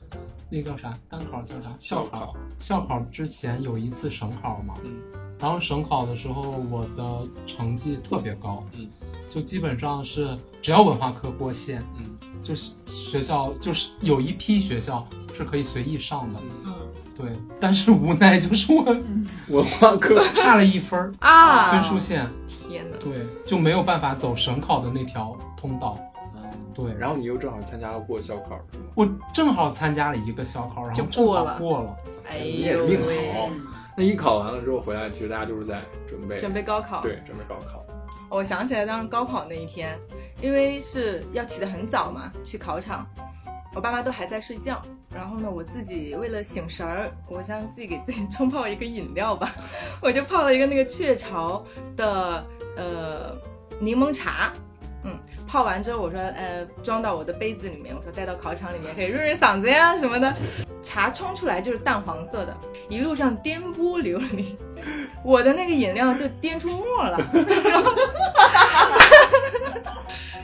[0.50, 0.94] 那叫啥？
[1.10, 1.74] 单考叫啥？
[1.80, 2.36] 校考。
[2.60, 3.00] 校考。
[3.12, 4.94] 之前有一次省考嘛，嗯。
[5.40, 8.88] 然后省考的时候我的成绩特别高，嗯，
[9.28, 12.06] 就基本上是只要文化课过线，嗯。
[12.44, 16.74] 就是学校就是有一批学校是可以随意上的，嗯
[17.16, 18.84] 对，但是无奈就是我
[19.50, 22.98] 文化课差了一分儿啊，分数线，天哪！
[22.98, 23.14] 对，
[23.46, 25.98] 就没有办法走省考的那条通道。
[26.74, 28.86] 对，然后你又正好参加了过校考，是吗？
[28.96, 31.98] 我正好参加了一个校考，然后就正好过了过了。
[32.30, 33.50] 哎你也呦命喂，好。
[33.98, 37.02] 那一考完了之后回来，其实大家就是在准备准备高考。
[37.02, 37.84] 对准备高考。
[38.30, 40.00] 我想起来当时高考那一天，
[40.42, 43.06] 因为是要起得很早嘛，去考场，
[43.76, 44.82] 我爸妈都还在睡觉。
[45.14, 49.54] 然后呢，我自己为了醒神儿，我想自己给自己冲泡一个饮料吧，
[50.02, 51.64] 我就泡了一个那个雀巢
[51.96, 52.46] 的
[52.78, 53.36] 呃
[53.80, 54.54] 柠檬茶，
[55.04, 60.34] 嗯，泡完之后我说呃装到我的杯子里面，我说带到考场里面可以润润嗓子呀什么的。
[60.84, 62.58] 茶冲出来就是淡黄色的，
[62.90, 64.58] 一路上颠簸流离，
[65.24, 67.20] 我的那个饮料就颠出沫了，
[67.64, 67.94] 然 后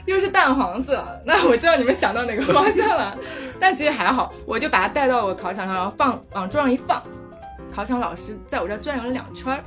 [0.05, 3.17] 又是淡黄色，那我知道你们想到哪个方向了，
[3.59, 7.01] 但其实还好，我就把它带到我考场上，然后放往桌上一放，
[7.73, 9.63] 考场老师在我这转悠了两圈儿，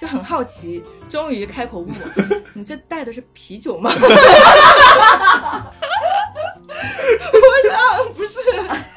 [0.00, 1.94] 就很好奇，终于开口问我：
[2.54, 4.06] “你这带的是啤酒吗？” 我
[7.62, 8.38] 说：“啊，不是。”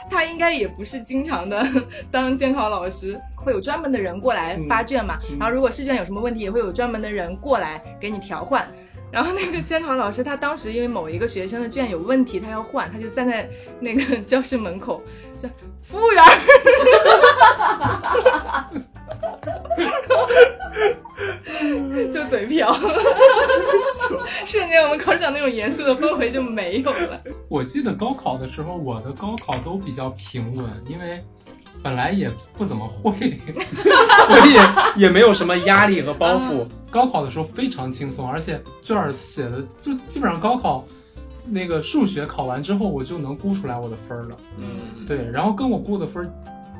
[0.10, 1.62] 他应该也不是经常的
[2.10, 5.18] 当监考老师，会有专门的人过来发卷嘛。
[5.38, 8.66] 然后如果试卷有什么问题，也会有专门的人过来给你调换。
[9.12, 13.50] 然后那个监考老师他当时因为某一个学生的卷有问题，他要换，他就站在
[13.82, 15.04] 那个教室门口，
[15.42, 15.50] 就
[15.82, 16.30] 服务员儿。
[22.12, 22.74] 就嘴瓢，
[24.46, 27.22] 瞬间我们考场那种严肃的氛围就没有了。
[27.48, 31.24] 我记得高考的时候，我的高考都比较平稳，因为
[31.82, 33.12] 本来也不怎么会，
[34.28, 36.66] 所以也没有什么压力和包袱。
[36.90, 40.86] 高考的时候非常轻松，而且卷儿写的就基本上高考
[41.46, 44.38] 那个数学考完之后，我就能估出来我的分儿了。
[44.58, 46.30] 嗯，对，然后跟我估的分儿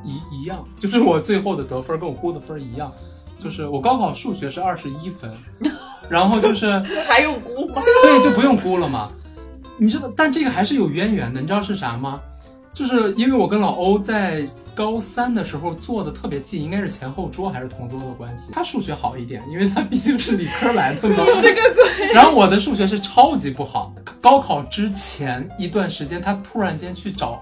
[0.04, 2.92] 一一样，就是我最后的得分跟我估的分儿一样，
[3.38, 5.32] 就是我高考数学是二十一分，
[6.10, 7.82] 然后就是 还用估吗？
[8.04, 9.12] 对，就不用估了嘛。
[9.78, 12.22] 你知道，但这个还是有渊源的，你知道是啥吗？
[12.74, 18.52] 就是因为我跟老欧在高三的时候坐的特别近，应该是前后桌还是同桌的关系。
[18.52, 21.16] 他数学好一点，因为他毕竟是理科来的嘛。
[21.40, 22.12] 这个鬼！
[22.14, 23.94] 然后我的数学是超级不好。
[24.20, 27.40] 高考之前一段时间，他突然间去找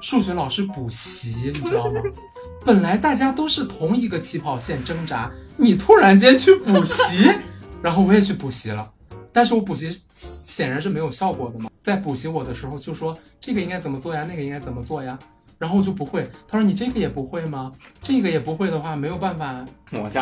[0.00, 2.00] 数学老师补习，你知道吗？
[2.64, 7.28] 本来大家都是同一个起跑线挣扎，你突然间去补习，
[7.82, 8.90] 然后我也去补习了，
[9.32, 11.70] 但是我补习显然是没有效果的嘛。
[11.80, 15.18] 在补习我的时候就说这个应该怎么做呀，那个应该怎么做呀，
[15.56, 16.28] 然后我就不会。
[16.46, 17.72] 他说你这个也不会吗？
[18.02, 19.64] 这个也不会的话，没有办法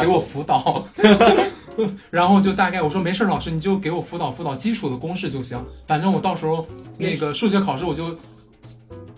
[0.01, 0.87] 给我辅导，
[2.11, 6.65] 然后就大概我说没事儿，老师你就给我辅导辅导基础的公式就行，反正我到时候
[6.99, 8.17] 那个数学考试我就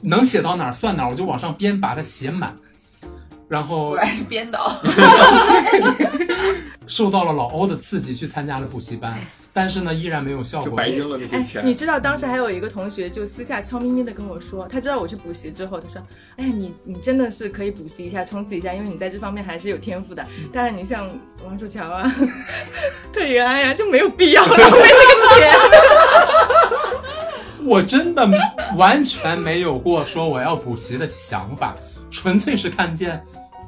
[0.03, 2.55] 能写到哪儿算哪儿，我就往上编把它写满。
[3.49, 4.77] 然后果然是编导。
[6.87, 9.15] 受到了老欧的刺激，去参加了补习班。
[9.53, 10.71] 但是呢，依然没有效果。
[10.71, 16.01] 就白扔了那些哎钱。，你知道当时还有一个同学就私下悄咪咪的跟我说，他知道我去补习之后，他说
[16.37, 20.25] ：“哎呀，你你真的是可以补习一下，冲刺一下，因为你在这方面还是有天赋的。
[20.53, 21.09] 但是你像
[21.45, 22.11] 王楚乔啊、
[23.13, 25.53] 特约安呀，就没有必要浪费 那个钱。
[27.69, 28.27] 我真的
[28.77, 31.77] 完全没有过说我要补习的想法，
[32.11, 33.23] 纯粹是看见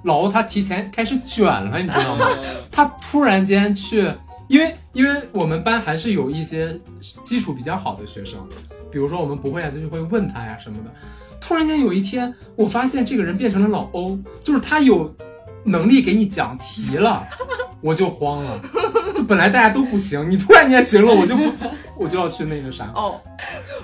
[0.04, 2.26] 老欧他提前开始卷了，你知道吗？
[2.72, 4.10] 他突然间去，
[4.48, 6.80] 因为因为我们班还是有一些
[7.22, 8.40] 基础比较好的学生，
[8.90, 10.90] 比如说我们不会啊，就是会问他呀什么的。
[11.38, 15.14] 突然间有一天，我发现这个人变成了老欧，就是他有
[15.62, 17.22] 能力给你讲题了，
[17.82, 18.58] 我就慌了。
[19.30, 21.52] 就本来大家都不行，你突然间行了，我就不，
[21.96, 22.90] 我就要去那个啥。
[22.96, 23.20] 哦，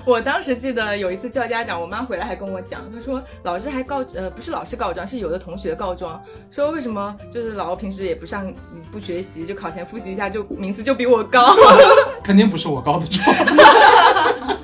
[0.05, 11.55] 我当时记得有一次叫家长，我妈回来还跟我讲，她说老师还告呃不是老师告状，是有的同学告状，说为什么就是老欧平时也不上嗯不学习，就考前复习一下就名次就比我高。
[12.21, 13.25] 肯定不是我告的状。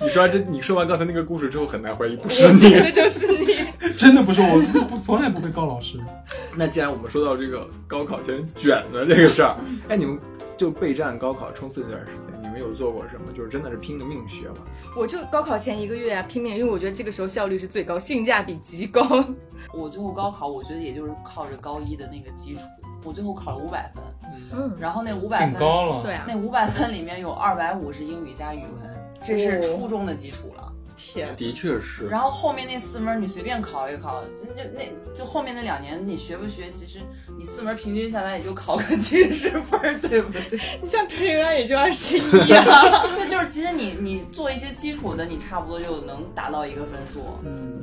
[0.00, 2.92] 你说完这，你说完刚才那个故事之后，很难怀疑不是觉得你。
[2.92, 3.58] 就是你。
[3.96, 5.98] 真的不是我，不从来不会告老师。
[6.56, 9.56] 那既然我们说到这个高考前卷的这个事儿，
[9.88, 10.18] 哎，你们
[10.56, 13.32] 就备战高考冲刺这段时间，你们有做过什么？
[13.36, 14.56] 就是真的是拼了命学吗？
[14.96, 19.02] 我就高考前一个月啊拼命，因为我觉得这个时候效率是最高，性价比极高。
[19.74, 22.60] 我最后高考，我觉得也就是靠着高一的那个基础，
[23.04, 24.04] 我最后考了五百分，
[24.52, 26.02] 嗯，嗯，然后那五百分，高了。
[26.04, 30.72] 对啊那，五百分里面有二百五是英语加语文，这是初中的基础了。
[31.00, 32.08] 天，的确是。
[32.08, 36.98] 然后后面那四门你随便考一考，就那那就后面那两年你学不学，其实
[37.38, 40.58] 你四门平均下来也就考个七十分儿，对不对？
[40.82, 43.06] 你像推人也就二十一啊。
[43.14, 47.38] 对，就是其实你你做一些基础的，你差不多就能达到一个分数。
[47.44, 47.80] 嗯，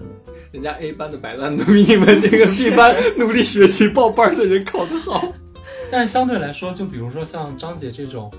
[0.51, 5.25] 人家 A 班的摆烂都比你们这个 B 班努力学习报班的人考得好。
[5.89, 8.29] 但是相对来说，就比如说像张姐这种，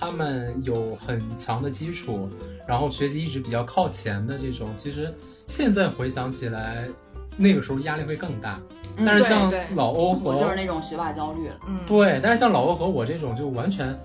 [0.00, 2.30] 他们有很强的基础，
[2.66, 5.12] 然后学习一直比较靠前的这种，其实
[5.46, 6.88] 现在回想起来，
[7.36, 8.58] 那个时候压力会更大。
[8.96, 11.54] 嗯但是像老欧和我就是那种学霸焦虑了。
[11.68, 13.96] 嗯，对，但是像老欧和我这种就完全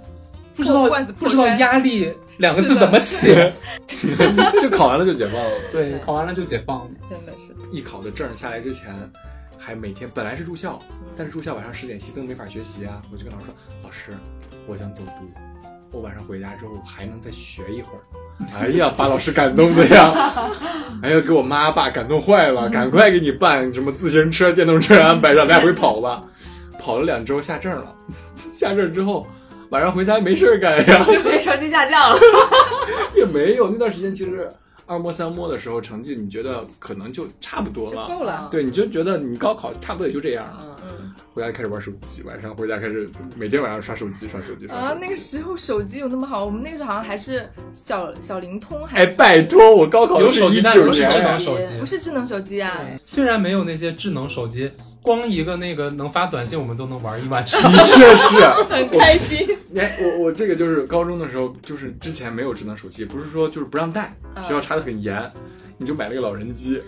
[0.54, 3.52] 不知道罐子不知道压力两个字怎么写。
[4.62, 5.52] 就考完了就解放了。
[5.72, 6.92] 对，考完了就解放了。
[7.10, 7.54] 真的是。
[7.72, 8.94] 艺考的证下来之前，
[9.58, 10.80] 还每天本来是住校，
[11.18, 13.02] 但是住校晚上十点熄灯没法学习啊。
[13.12, 14.14] 我就跟老师说：“老师，
[14.68, 15.42] 我想走读，
[15.96, 18.02] 我晚上回家之后还能再学一会儿。”
[18.60, 20.52] 哎呀，把老师感动的呀！
[21.02, 26.22] 哎呀，给我妈爸感动坏了，赶快给你办什么自行车、电动车安排上来回跑吧。
[26.78, 27.96] 跑了两周下证了，
[28.52, 29.26] 下证之后
[29.70, 31.06] 晚上回家没事儿干呀。
[31.08, 32.20] 就成绩下降了。
[33.16, 34.50] 也没有，那段时间其实
[34.88, 38.08] 二摸三摸的时候，成绩你觉得可能就差不多就了。
[38.08, 38.48] 够了。
[38.52, 40.78] 对，你就觉得你高考差不多也就这样了。
[40.84, 46.46] 嗯，嗯回家开始玩手机，晚上回家开始每天晚上刷手机，刷手机，刷手啊。，那个时候手机有那么好？
[46.46, 51.86] 我们那个时候好像还是小小灵通，还哎，是拜托，我高考有手机，是一九但不是智，能手机不。
[51.86, 52.80] 是智能手机啊？
[53.04, 54.72] 虽然没有那些智能手机，
[55.06, 57.62] 光一个那个能发短信，我们都能玩一晚上。
[57.72, 58.40] 的确是。
[58.68, 59.48] 很开心。
[59.78, 65.32] 哎，我我这个就是高中的时候，就是之前没有智能手机，不是说就是不让带，嗯学校查的很严。
[65.78, 66.82] 你就买了个老人机，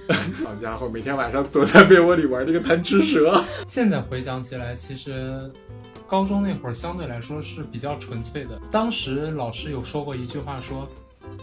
[0.45, 3.43] 好家伙，每天晚上躲在被窝里玩那个贪吃蛇。
[3.67, 5.51] 现在回想起来，其实
[6.08, 8.58] 高中那会儿相对来说是比较纯粹的。
[8.71, 10.88] 当时老师有说过一句话说，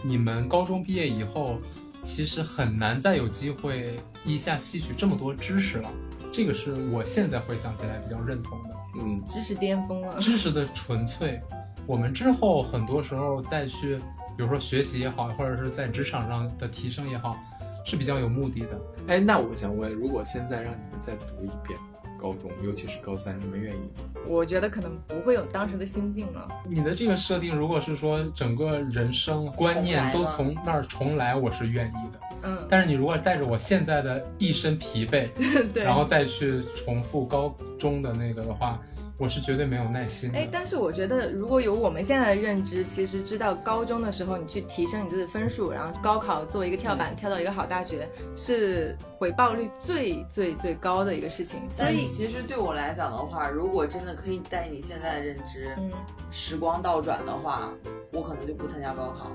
[0.01, 1.59] 你们高中毕业以后，
[2.05, 5.89] 其实很难再有机会一下吸取这么多知识了。
[6.31, 8.75] 这个是我现在回想起来比较认同的。
[9.01, 10.19] 嗯，知识巅峰了。
[10.19, 11.41] 知识的纯粹，
[11.87, 13.97] 我们之后很多时候再去，
[14.37, 17.35] 比如说学习也好，或者是在职场上的提升也好，
[17.83, 18.79] 是比较有目的的。
[19.07, 21.79] 哎，那我想问，如果现在让你们再读一遍
[22.19, 24.05] 高中，尤其是高三，你们愿意吗？
[24.27, 26.47] 我觉得可能不会有当时的心境了。
[26.67, 32.19] 你的这个设定，如果是说整个人生观念都从那儿重来，我是愿意的。
[32.43, 35.29] 嗯，但是你如果带着我现在的一身疲惫，
[35.73, 35.83] 对。
[35.83, 38.79] 然后再去重复高中的那个的话，
[39.17, 40.37] 我是绝对没有耐心的。
[40.37, 51.61] 哎，但是我觉得，如果有我们现在的认知，其实知道高中的时候你去提升你自己的分数，然后高考作为一个跳板、跳到一个好大学，是回报率最最最高的一个事情。
[51.69, 55.89] 所以，其实对我来讲的话，如果真的可以带你现在的认知，嗯，
[56.31, 57.71] 时光倒转的话，
[58.11, 59.31] 我可能就不参加高考。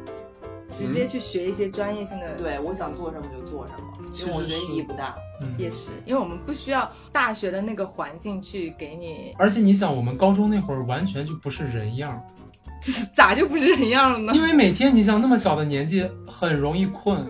[0.71, 5.15] 直接去学一些专业性的，，对，我想做什么就做什么，其因为我觉得意义不大。
[5.43, 12.23] 嗯，也是，因为我们不需要大学的那个环境去给你，而且你想，我们高中那会儿完全就不是人样，
[13.17, 14.33] 咋就不是人样了呢？
[14.35, 17.27] 因为每天你想那么小的年纪很容易困，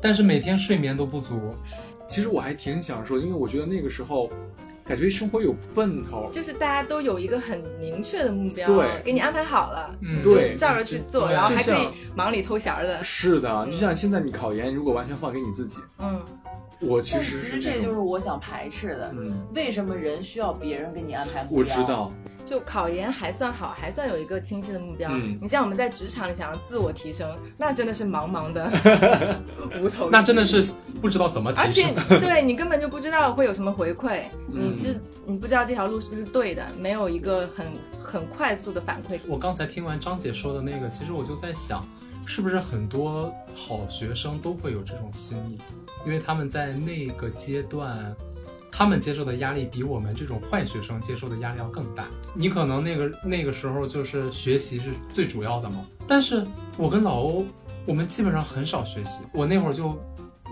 [0.00, 1.54] 但是每天睡眠都不足。
[2.08, 4.28] 其实我还挺享受，因为我觉得那个时候，
[4.92, 6.28] 感觉生活有奔头。
[6.30, 13.02] 就是大家都有一个很明确的目标，对给你安排好了，嗯，对就照着去做，然后还可以忙里偷闲的。
[13.02, 16.20] 是的，嗯就像现在你考研，如果完全放给你自己，嗯，
[16.82, 19.10] 我其实其实这就是我想排斥的。
[19.16, 21.58] 嗯，为什么人需要别人给你安排目标？
[21.58, 22.12] 我知道，
[22.44, 25.08] 就考研还算好，还算有一个清晰的目标。
[25.12, 28.70] 嗯你像我们在职场里想要自我提升，那真的是茫茫的
[29.80, 30.08] 无头。
[30.10, 31.94] 那真的是不知道怎么提而且。
[32.20, 37.66] 对你根本就不知道会有什么回馈，嗯你知你不知道这条路是不是对的，没有一个很
[37.98, 39.20] 很快速的反馈。
[39.28, 41.86] 我刚才听完张姐说的那个，其实我就在想，
[42.26, 45.58] 是不是很多好学生都会有这种心理，
[46.04, 48.14] 因为他们在那个阶段，
[48.70, 52.06] 他们接受的压力比我们这种坏学生接受的压力要更大。
[52.34, 56.46] 你可能那个那个时候就是学习是最主要的嘛，但是
[56.76, 57.46] 我跟老欧，
[57.86, 59.20] 我们基本上很少学习。
[59.32, 59.96] 我那会儿就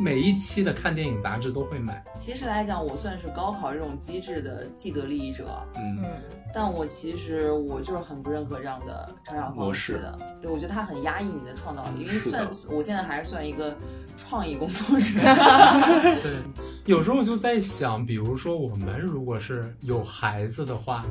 [0.01, 5.99] 每一期的看电影杂志都会买，其实来讲，我算是高考这种机制的既得利益者，嗯。
[6.03, 6.07] 嗯，
[6.55, 10.19] 但我其实我就是很不认可这样的成长方式的。
[10.41, 12.49] 对，我觉得它很压抑你的创造力，因为算。
[12.71, 13.77] 我现在还是算一个
[14.17, 15.21] 创意工作者。
[16.23, 16.39] 对，
[16.87, 21.05] 有时候就在想，比如说我们如果是有孩子的话，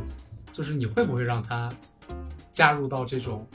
[0.51, 1.69] 就是你会不会让他
[2.51, 3.47] 加入到这种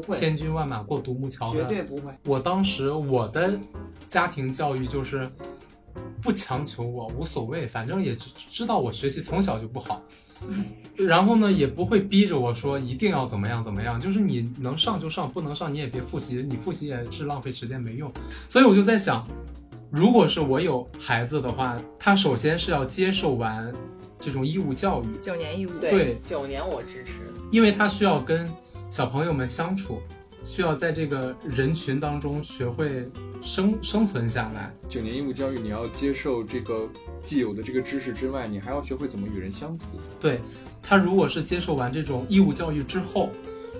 [0.00, 1.60] 会，千军万马过独木桥的？
[1.60, 2.10] 绝对不会。
[2.24, 3.58] 我当时我的
[4.08, 5.30] 家庭教育就是
[6.22, 10.00] 不强求我，无所谓，反正也知知道我学习从小就不好。
[10.96, 18.10] 然后呢，也不会逼着我说一定要怎么样怎么样，就是你能上就上，不能上你也别复习，你复习也是浪费时间没用。
[18.48, 19.26] 所以我就在想，
[19.90, 23.72] 如果是我有孩子的话，他首先是要接受完
[24.18, 25.70] 这种义务教育，九年义务。
[25.80, 27.12] 对九年我支持。
[27.52, 28.50] 因为他需要跟
[28.92, 30.02] 小朋友们相处，
[30.44, 34.70] 需要在这个人群当中学会生生存下来。
[34.86, 36.86] 九年义务教育，你要接受这个
[37.24, 39.86] 既有的这个知识之外，你还要学会怎么与人相处。
[40.20, 40.42] 对
[40.82, 43.30] 他，如果是接受完这种义务教育之后，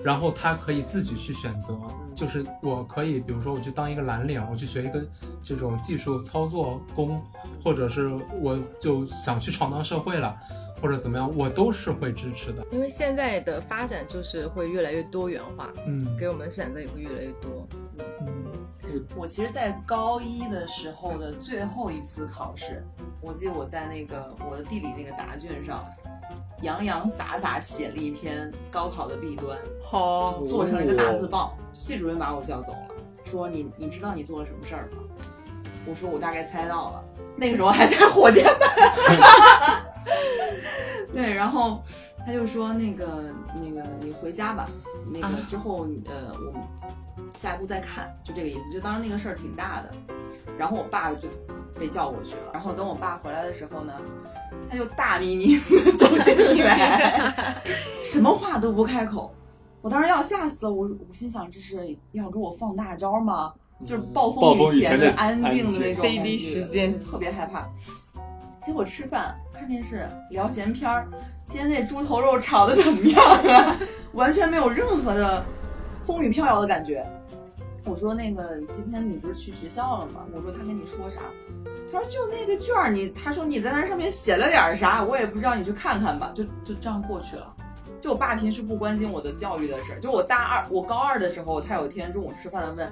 [0.03, 1.79] 然后他可以自己去选择，
[2.15, 5.05] 就是我可以，比如说我去当一个蓝领，我去学一个
[5.43, 7.21] 这种技术操作工，
[7.63, 8.11] 或者是
[8.41, 10.35] 我就想去闯荡社会了，
[10.83, 12.61] 或者怎么样，我都是会支持的。
[12.69, 17.65] 因为现在的发展就是会越来越多元化，嗯给我们的选择也会越来越多。
[18.19, 22.85] 嗯，我其实，在高一的时候的最后一次考试，
[23.21, 25.85] 我记得我在那个我的地理那个答卷上，
[26.61, 31.57] 洋洋洒洒写了一篇高考的弊端，好，做成了一个大字报。
[31.71, 32.87] 系主任把我叫走了，
[33.23, 34.97] 说你你知道你做了什么事儿吗？
[35.85, 37.03] 我说我大概猜到了，
[37.37, 39.82] 那个时候还在火箭班。
[41.13, 41.83] 对，然后
[42.25, 44.67] 他就说那个那个你回家吧，
[45.11, 46.61] 那个啊之后呃我们
[47.37, 48.71] 下一步再看，就这个意思。
[48.73, 49.91] 就当时那个事儿挺大的，
[50.57, 51.27] 然后我爸就
[51.79, 52.51] 被叫过去了。
[52.53, 53.93] 然后等我爸回来的时候呢，
[54.69, 57.61] 他就大咪咪地 走进来，
[58.03, 59.33] 什么话都不开口。
[59.81, 63.53] 我当时要吓死了，我我心想这是要给我放大招吗？
[63.85, 67.67] 就是暴暴风雨前的安静的那种感觉 CD 时间特别害怕。
[68.63, 71.05] 结果吃饭看电视聊闲篇儿，
[71.49, 73.75] 今天那猪头肉炒的怎么样啊？
[74.13, 75.43] 完全没有任何的
[76.01, 77.05] 风雨飘摇的感觉。
[77.83, 80.21] 我说那个今天你不是去学校了吗？
[80.33, 81.19] 我说他跟你说啥？
[81.91, 86.31] 他说就那个卷儿，你他说你在那上面写了点啥，我也不知道，你去看看吧。
[86.33, 87.53] 就就这样过去了。
[87.99, 92.73] 就我爸平时不关心我的教育的事儿，就我大二我高二的时候，他有一天中午吃饭。
[92.73, 92.89] 问，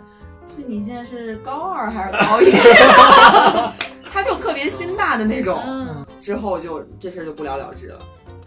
[0.49, 2.51] 所以你现在是高二还是高一？
[4.11, 5.61] 他就特别心大的那种。
[5.65, 7.99] 嗯，之后就这事儿就不了了之了。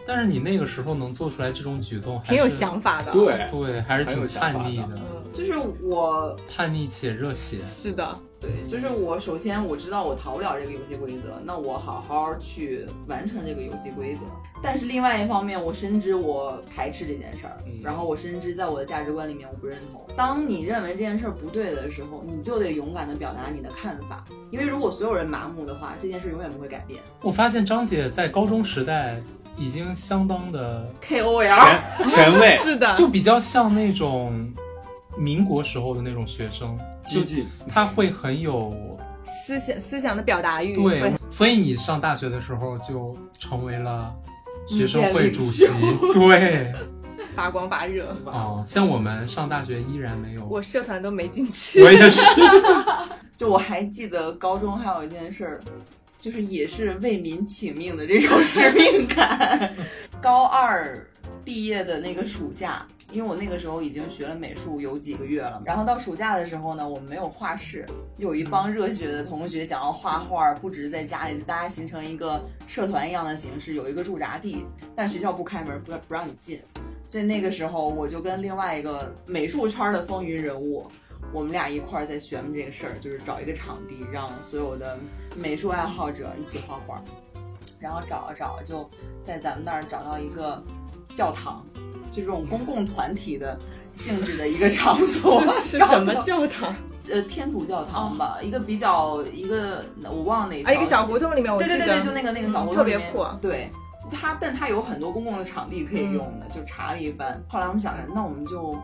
[0.07, 7.57] 但是你那个时候能做出来这种举动，还挺有想法的。，对，对，还是挺叛逆的，嗯，就是我叛逆且热血。
[7.65, 14.21] 是的，对，就是我首先我知道我逃不了这个游戏规则，那我好好去完成这个游戏规则。
[14.61, 20.01] 但是另外一方面，我深知我排斥这件事儿，嗯然后我深知在我的价值观里面我不认同。
[20.15, 27.01] 当你认为这件事儿不对的时候，你就得勇敢的表达你的看法，因为如果所有人麻木的话，这件事永远不会改变。
[27.21, 29.21] 我发现张姐在高中时代
[29.57, 31.47] 已经相当的，KOL，
[31.99, 34.51] 前前卫是的， 就比较像那种
[35.17, 38.75] 民国时候的那种学生，激进，他会很有
[39.23, 44.13] 思想思想的表达欲对，所以你上大学的时候就成为了
[44.67, 45.65] 学生会主席，
[46.13, 46.73] 对，
[47.35, 48.15] 发光发热。
[48.25, 52.41] 哦，像我们上大学依然没有，我社团都没进去，我也是，
[53.37, 55.59] 就我还记得高中还有一件事儿，
[56.19, 59.75] 就是也是为民请命的这种使命感。
[60.21, 60.97] 高二
[61.43, 67.85] 毕业的那个暑假，因为我那个时候已经学了美术有几个月了，然后到暑假的时候呢，我们没有画室，
[68.17, 76.61] 有一帮热血的同学想要画画，不只是在家里，大家形成一个社团一样的形式，有一个驻扎地，但学校不开门，不不让你进，
[77.07, 80.85] 所以那个时候我就跟另外一个美术圈的风云人物。
[81.33, 84.97] 我们俩一块儿在学这个事儿，就是找一个场地，让所有的
[85.35, 87.03] 美术爱好者一起画画。
[87.79, 88.89] 然后找啊找啊，就
[89.23, 90.63] 在咱们那儿找到一个
[91.15, 93.59] 教堂，就这种公共团体的
[93.91, 95.43] 性质的一个场所。
[95.61, 96.73] 是什么教堂？
[97.11, 103.37] 呃，天主教堂吧，一个比较一个我忘了哪啊，一个小胡同里面，我对对对对，就那个那个小胡同特别破。
[103.41, 103.69] 对，
[104.11, 107.39] 它但它有很多公共的场地可以用的，就查了一番。
[107.47, 108.75] 后来我们想着，那我们就。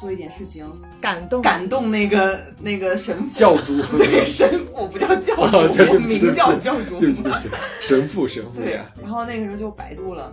[0.00, 0.64] 做一点事情，
[1.00, 5.34] 感动感动那个那个神父教主， 对神父不叫教
[5.72, 7.48] 主，名叫教主，对不起对不起，
[7.80, 8.60] 神父神父。
[8.60, 10.32] 对，然后那个时候就百度了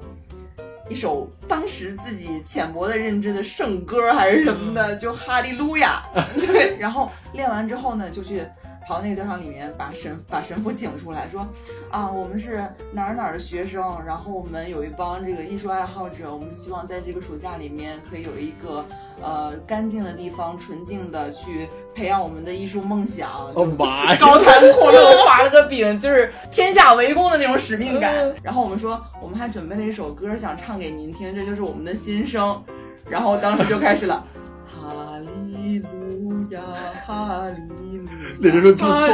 [0.87, 6.03] 一首当时自己浅薄的认知的圣歌还是什么的，就哈利路亚。
[6.35, 8.45] 对，然后练完之后呢，就去。
[8.87, 11.47] 跑到那个教堂里面，把神把神父请出来，说
[11.89, 18.85] ：“啊，我们是哪儿哪儿的学生，然后我们有一帮这个艺术爱好者，我们希望在这个暑假里面可以有一个
[19.21, 24.17] 呃干净的地方，纯净的去培养我们的艺术梦想。”哦妈呀！
[24.19, 28.13] 高谈阔论 画了个饼，就是天下为公的那种使命感。
[28.43, 32.63] 然后我们说，我们还准备了一首歌想唱给您听，这就是我们的心声。
[33.09, 34.23] 然后当时就开始了，
[34.65, 35.17] 哈
[35.53, 36.61] 利路亚，
[37.07, 37.94] 哈利。
[38.39, 39.07] 那人说唱错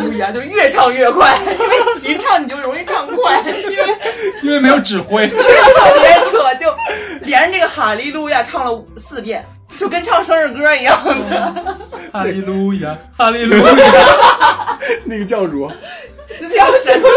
[0.00, 3.98] 路亚，就越唱越快，因为齐唱你就容易唱快，因为
[4.42, 6.74] 因为没有指挥，特别扯，就
[7.22, 9.44] 连着这个哈利路亚唱了四遍，
[9.78, 11.76] 就跟唱生日歌一样的。
[12.12, 15.68] 哈利路亚，哈利路亚，那个教主，
[16.52, 17.08] 叫什么，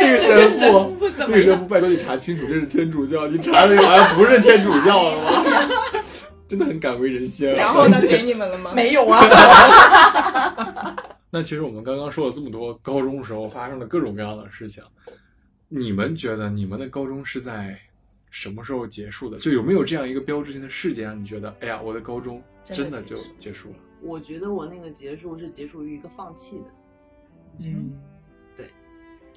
[0.00, 5.16] 那个神父， 那个神父，拜托你查清楚，这是天主教，你查的好像不是天主教了。
[5.16, 5.44] 吗？
[6.48, 7.54] 真的很敢为人先。
[7.54, 8.00] 然后呢？
[8.00, 8.72] 给你们了吗？
[8.74, 9.20] 没有啊。
[11.30, 14.82] 那其实我们刚刚说了这么多，高中时候发生的各种各样的事情。
[15.68, 17.76] 你们觉得你们的高中是在
[18.30, 19.38] 什么时候结束的？
[19.38, 23.76] 就有没有这样一个标志性的事件，让你觉得，哎呀，我的高中真的就结束了？
[24.00, 26.64] 我觉得我那个结束是结束于一个放弃的。
[27.58, 27.90] 嗯，
[28.56, 28.70] 对。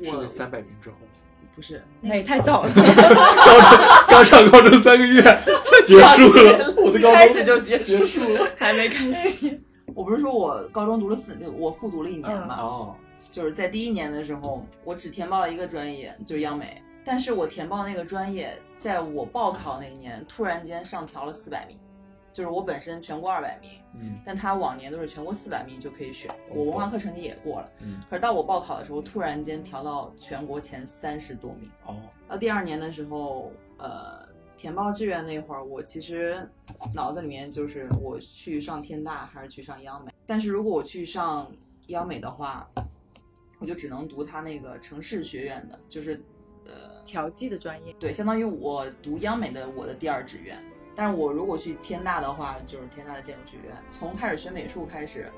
[0.05, 0.95] 是三百名之后。
[1.55, 2.71] 不是，那也太早了。
[4.07, 5.21] 刚上高中三个月
[5.65, 9.59] 就结束了，我的高中开始就结结束了， 还没开始。
[9.93, 12.61] 我不是说我高中读了四，我复读了一年嘛。
[12.61, 12.95] 哦。
[13.29, 16.81] 就是在第一年的时候，我只填报了一个专业，就是央美。
[17.05, 21.77] 但是我填报那个专业，在我报考那一年，突然间上调了四百名。
[22.39, 31.97] 就是我本身全国二百名，嗯，但他往年都是全国四百名就可以选，我文化课成绩也过了，嗯，可是到我报考的时候，突然间调到全国前三十多名，哦，
[32.29, 34.25] 到第二年的时候，呃，
[34.55, 36.49] 填报志愿那会儿，我其实
[36.93, 41.51] 脑子里面就是我去上天大还是去上央美，但是如果我去上
[41.87, 42.65] 央美的话，
[43.59, 46.21] 我就只能读他那个城市学院的，就是
[46.65, 50.57] 呃调剂的专业，对，相当于我读央美的我的第二志愿。
[50.99, 53.73] 但是我如果去天大的话，就是天大的建筑学院。
[53.89, 55.31] 从开始学美术开始，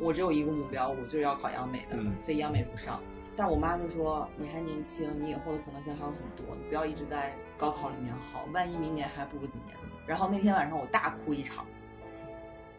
[0.00, 3.02] 我只有一个目标，我就是要考央美的，非央美不上。
[3.36, 11.66] 但我妈就说：“你还年轻，你以后的可能性还有很多，你不要一直在高考里面好，万一明年还不如今年呢。”然后那天晚上我大哭一场。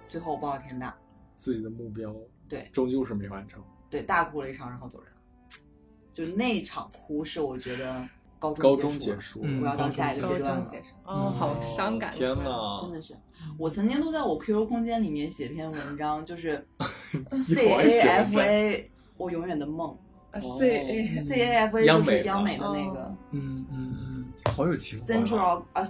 [0.07, 0.97] 最后我报了天大，
[1.35, 2.11] 自己的目标
[2.49, 3.63] 对，终究是没完成。
[3.87, 5.21] 对，大哭了一场，然后走人了。
[6.11, 8.03] 就那场哭是我觉得。
[8.49, 10.65] 高中结束，我要到下一个阶段了。
[11.05, 12.11] 哦，好伤感。
[12.15, 13.13] 天呐，真的是，
[13.57, 16.65] 我曾经都在我 QQ 空间里面写篇文章，就是
[17.33, 19.95] C A F A，我永远的梦。
[20.57, 23.13] C A C A F A 就是央美的那个。
[23.31, 24.25] 嗯嗯嗯，
[24.55, 25.05] 好有情怀。
[25.13, 25.83] Central 啊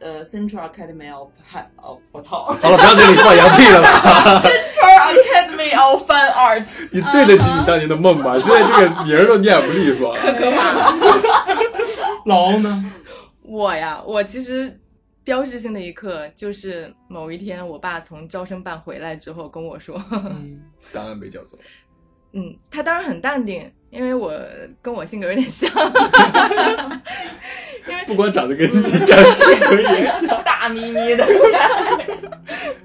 [0.00, 1.30] 呃 Central Academy of
[1.76, 2.46] 哦，我操！
[2.46, 4.42] 好了，不要在这里放羊屁了吧。
[4.68, 8.36] Central Academy of Fine Art，你对得起你当年的梦吧？
[8.42, 10.16] 现在这个名儿都念不利索。
[10.16, 11.49] 可可怕了。
[12.26, 12.92] 老欧呢？
[13.42, 14.78] 我呀，我其实
[15.24, 19.96] 标志性的一刻就是某一天，我爸从招生办回来之后跟我说：
[20.92, 21.62] “档案被叫走了。”
[22.32, 24.32] 嗯，他当然很淡定，因为我
[24.80, 25.68] 跟我性格有点像，
[27.88, 31.26] 因为不光长得跟你像，性格也像，大咪咪的。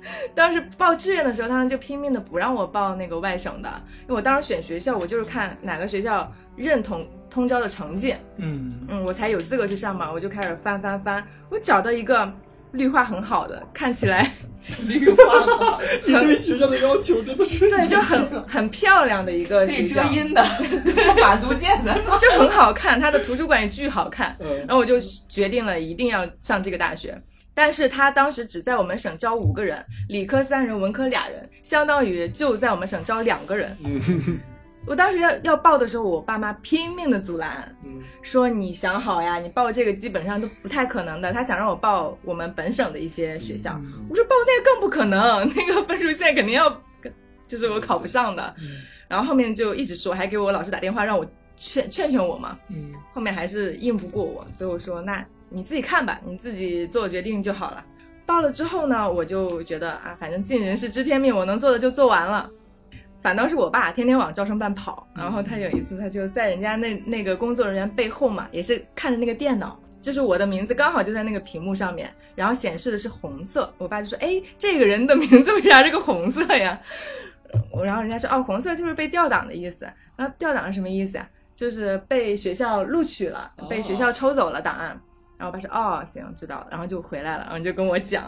[0.35, 3.69] 当时报志愿的时候，他们就拼命的不让我报那个外省的，
[4.03, 10.11] 因为我当时选学校，我就是看哪个学校认同通招的成绩，嗯嗯，我才有资格去上嘛。
[10.11, 12.31] 我就开始翻翻翻，我找到一个
[12.71, 14.31] 绿化很好的，看起来
[14.87, 15.47] 绿化
[16.05, 20.43] 你对学校的要求真的是对就很很漂亮的一个可以学校，遮阴的，
[21.21, 21.95] 法租界的。
[22.19, 24.35] 就很好看，它的图书馆也巨好看。
[24.39, 24.99] 嗯然后我就
[25.29, 27.15] 决定了一定要上这个大学。
[27.55, 33.75] 但是他当时只在我们省招五个人，理科三人，文科俩人，相当于就在我们省招两个人。
[33.83, 33.99] 嗯
[34.87, 41.33] 我当时要要报的时候，我爸妈拼命的阻拦，嗯说你想好呀，你报这个基本上都不太可能的。
[41.33, 46.69] 他想让我报我们本省的一些学校，我说报那个更不可能，那个分数线肯定要，
[47.47, 48.55] 就是我考不上的。
[49.07, 51.25] 然后后面就一直说，还给我老师打电话让我
[51.57, 52.55] 劝劝劝我嘛。
[52.69, 57.83] 嗯后面还是硬不过我，最后说那你自己看吧，你自己做决定就好了。
[58.25, 62.49] 报了之后呢，我就觉得啊，反正尽人事知天命，我能做的就做完了。
[63.21, 73.73] 反倒是我爸天天往招生办跑，然后他有一次他就在人家那那个工作人员背后嘛，也是看着那个电脑，就是我的名字刚好就在那个屏幕上面，然后显示的是红色。
[73.77, 76.79] 我爸就说：“哎，这个人的名字为啥是个红色呀？”
[77.71, 81.27] 我 然后人家说：“哦，红色就是被调档的意思。”然后调档是什么意思呀？
[81.55, 84.99] 就是被学校录取了，被学校抽走了档案。
[85.37, 88.23] 然后我爸说：“哦，行，知道了。”然后就回来了，然后就跟我讲，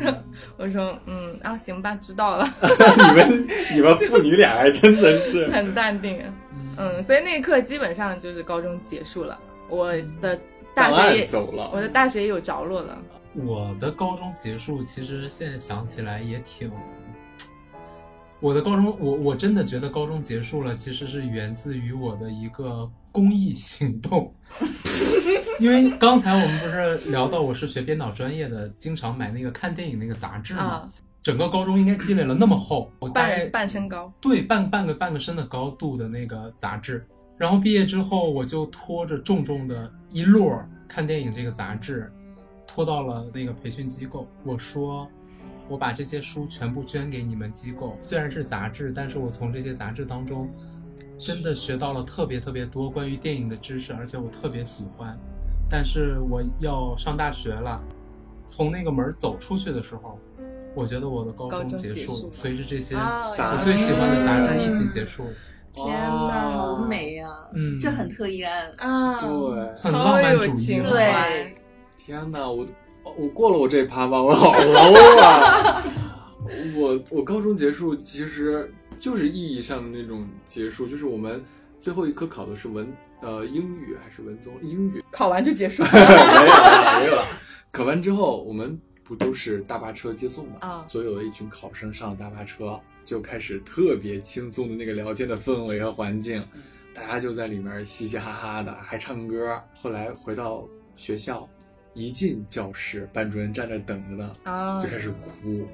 [0.58, 2.46] 我说：“嗯，然后行吧，知道了。
[3.08, 6.22] ”你们你们父女俩还真的是， 很淡定。
[6.76, 9.38] 嗯，所以那一刻基本上就是高中结束了，
[9.68, 10.38] 我的
[10.74, 12.98] 大学也，走了，我的大学也有着落了。
[13.34, 16.70] 我的高中结束，其实现在想起来也挺。
[18.40, 24.34] 我的高中，我我真的觉得高中结束了，其实是源自于我的一个公益行动。
[25.60, 30.62] 因为刚才我们不是聊到我是学编导专业的，经常买那个看电影那个杂志嘛。
[30.62, 37.06] 啊整个高中应该积累了那么厚，我大概半半身高，对半半个半个身的高度的那个杂志。
[37.36, 42.10] 然后毕业之后，我就拖着重重的一摞看电影这个杂志，
[42.66, 44.26] 拖到了那个培训机构。
[44.44, 45.06] 我说，
[45.70, 47.96] 我把这些书全部捐给你们机构。
[48.02, 50.50] 虽然是杂志，但是我从这些杂志当中，
[51.16, 55.16] 真的学到了特别特别多关于电影的知识，而且我特别喜欢。
[55.70, 57.80] 但是我要上大学了，
[58.48, 60.18] 从那个门儿走出去的时候，
[60.74, 65.24] 我觉得我的高高中中结束，结束随着这些我最喜欢的杂志一起结束。
[65.72, 68.68] 天呐，好美呀、嗯这很特意安。
[68.78, 69.16] 啊！
[69.20, 71.54] 对，很浪漫主义超有情嘛怀
[71.96, 72.66] 天呐，我
[73.04, 75.84] 我过了我这趴吧，我好 low 啊！
[76.76, 81.44] 我我高中结束其实就是意义上的那种结束，就是我们
[81.80, 85.04] 最后一科考的是文呃英语还是文综英语？
[85.10, 85.88] 考完就结束了。
[85.92, 87.26] 没有了没有了。
[87.70, 90.56] 考完之后，我们不都是大巴车接送嘛？
[90.60, 96.44] 啊所有的一群考生上了大巴车，就开始特别轻松的那个聊天的氛围和环境，
[96.92, 99.60] 大家就在里面嘻嘻哈哈的，还唱歌。
[99.80, 100.64] 后来回到
[100.96, 101.48] 学校，
[101.92, 105.66] 一进教室，班主任站那等着呢，啊就开始哭，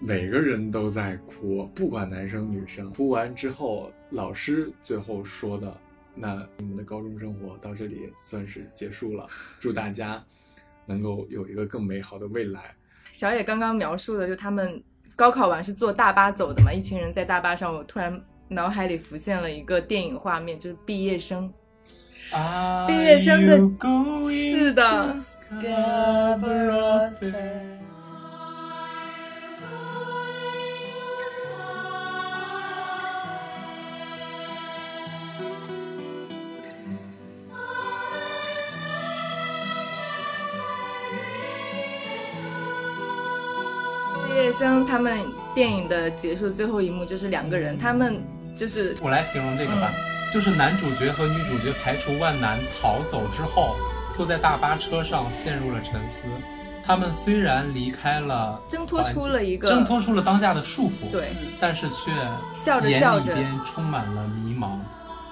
[0.00, 2.90] 每个人都在哭，不管男生女生。
[2.92, 5.76] 哭完之后，老师最后说的
[6.16, 9.28] ：“那你们的高中生活到这里算是结束了，
[9.60, 10.24] 祝大家
[10.86, 12.74] 能够有一个更美好的未来。
[13.12, 14.82] 小野刚刚描述的，就他们
[15.14, 18.18] 高考完是坐大巴走的嘛，一群人在大巴上，我突然
[18.48, 21.52] 脑海里浮现了一个电影画面，就是毕业生。
[22.32, 23.56] 啊，毕业生的
[24.28, 25.16] 是的，
[44.26, 45.18] 毕业生他们
[45.54, 48.20] 电影的结束最后一幕就是两个人，他们
[48.56, 49.92] 就是我来形容这个吧，
[50.34, 53.76] 就是男主角和女主角排除万难逃走之后，
[54.16, 56.24] 坐在大巴车上陷入了沉思。
[56.84, 62.10] 他们虽然离开了挣脱出了一个挣脱出了当下的束缚，，对但是却
[62.52, 64.80] 笑着笑着，里边充满了迷茫，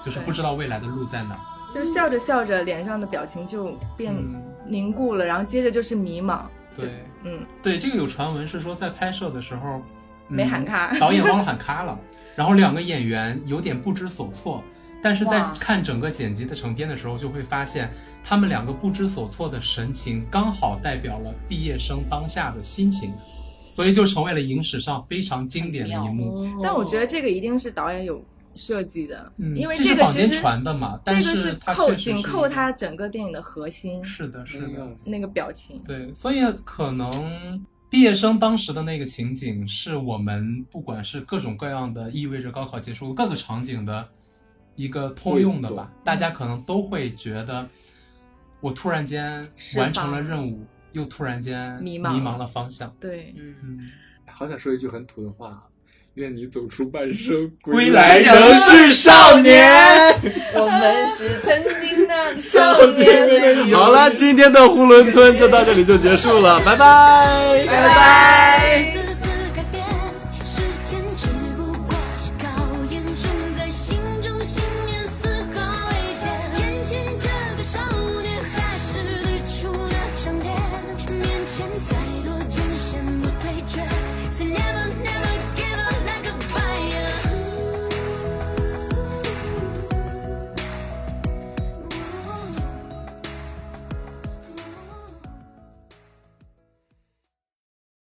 [0.01, 1.41] 就是不知道未来的路在哪儿。
[1.73, 6.43] 就笑着笑着，脸上的表情就变嗯凝固了，然后接着就是迷茫。
[6.77, 9.83] 对嗯，对，这个有传闻是说在拍摄的时候、嗯
[10.29, 11.99] 没喊卡导演忘了喊卡了，
[12.37, 14.63] 然后两个演员有点不知所措。
[15.03, 17.91] 但是在看整个剪辑的成片的时候，就会发现
[18.23, 23.13] 他们两个不知所措的神情，刚好代表了毕业生当下的心情，
[23.69, 26.47] 所以就成为了影史上非常经典的一幕。
[26.63, 28.25] 但我觉得这个一定是导演有
[28.55, 34.67] 设计的，嗯，因为这是坊间个其实传的嘛，但这个是它扣确实是紧扣个它整个电影的核心，是的，是的。
[34.79, 35.83] 嗯那个表情。
[35.85, 44.07] 对，所以可能毕业生当时的那个情景，是我们不管是各种各样的意味着高考结束各个场景的
[44.77, 45.91] 一个通用的吧。
[46.05, 47.69] 大家可能都会觉得，
[48.61, 49.47] 我突然间
[49.77, 52.95] 完成了任务，又突然间迷茫迷茫了方向。
[53.01, 53.79] 对，嗯，嗯，
[54.31, 55.63] 好想说一句很土的话，
[56.15, 59.67] 愿你走出半生，归来仍仍是少年。
[60.55, 63.67] 我们是曾经的 少年。
[63.75, 69.02] 好了，今天的囫囵吞就到这里就结束了，拜拜，拜拜。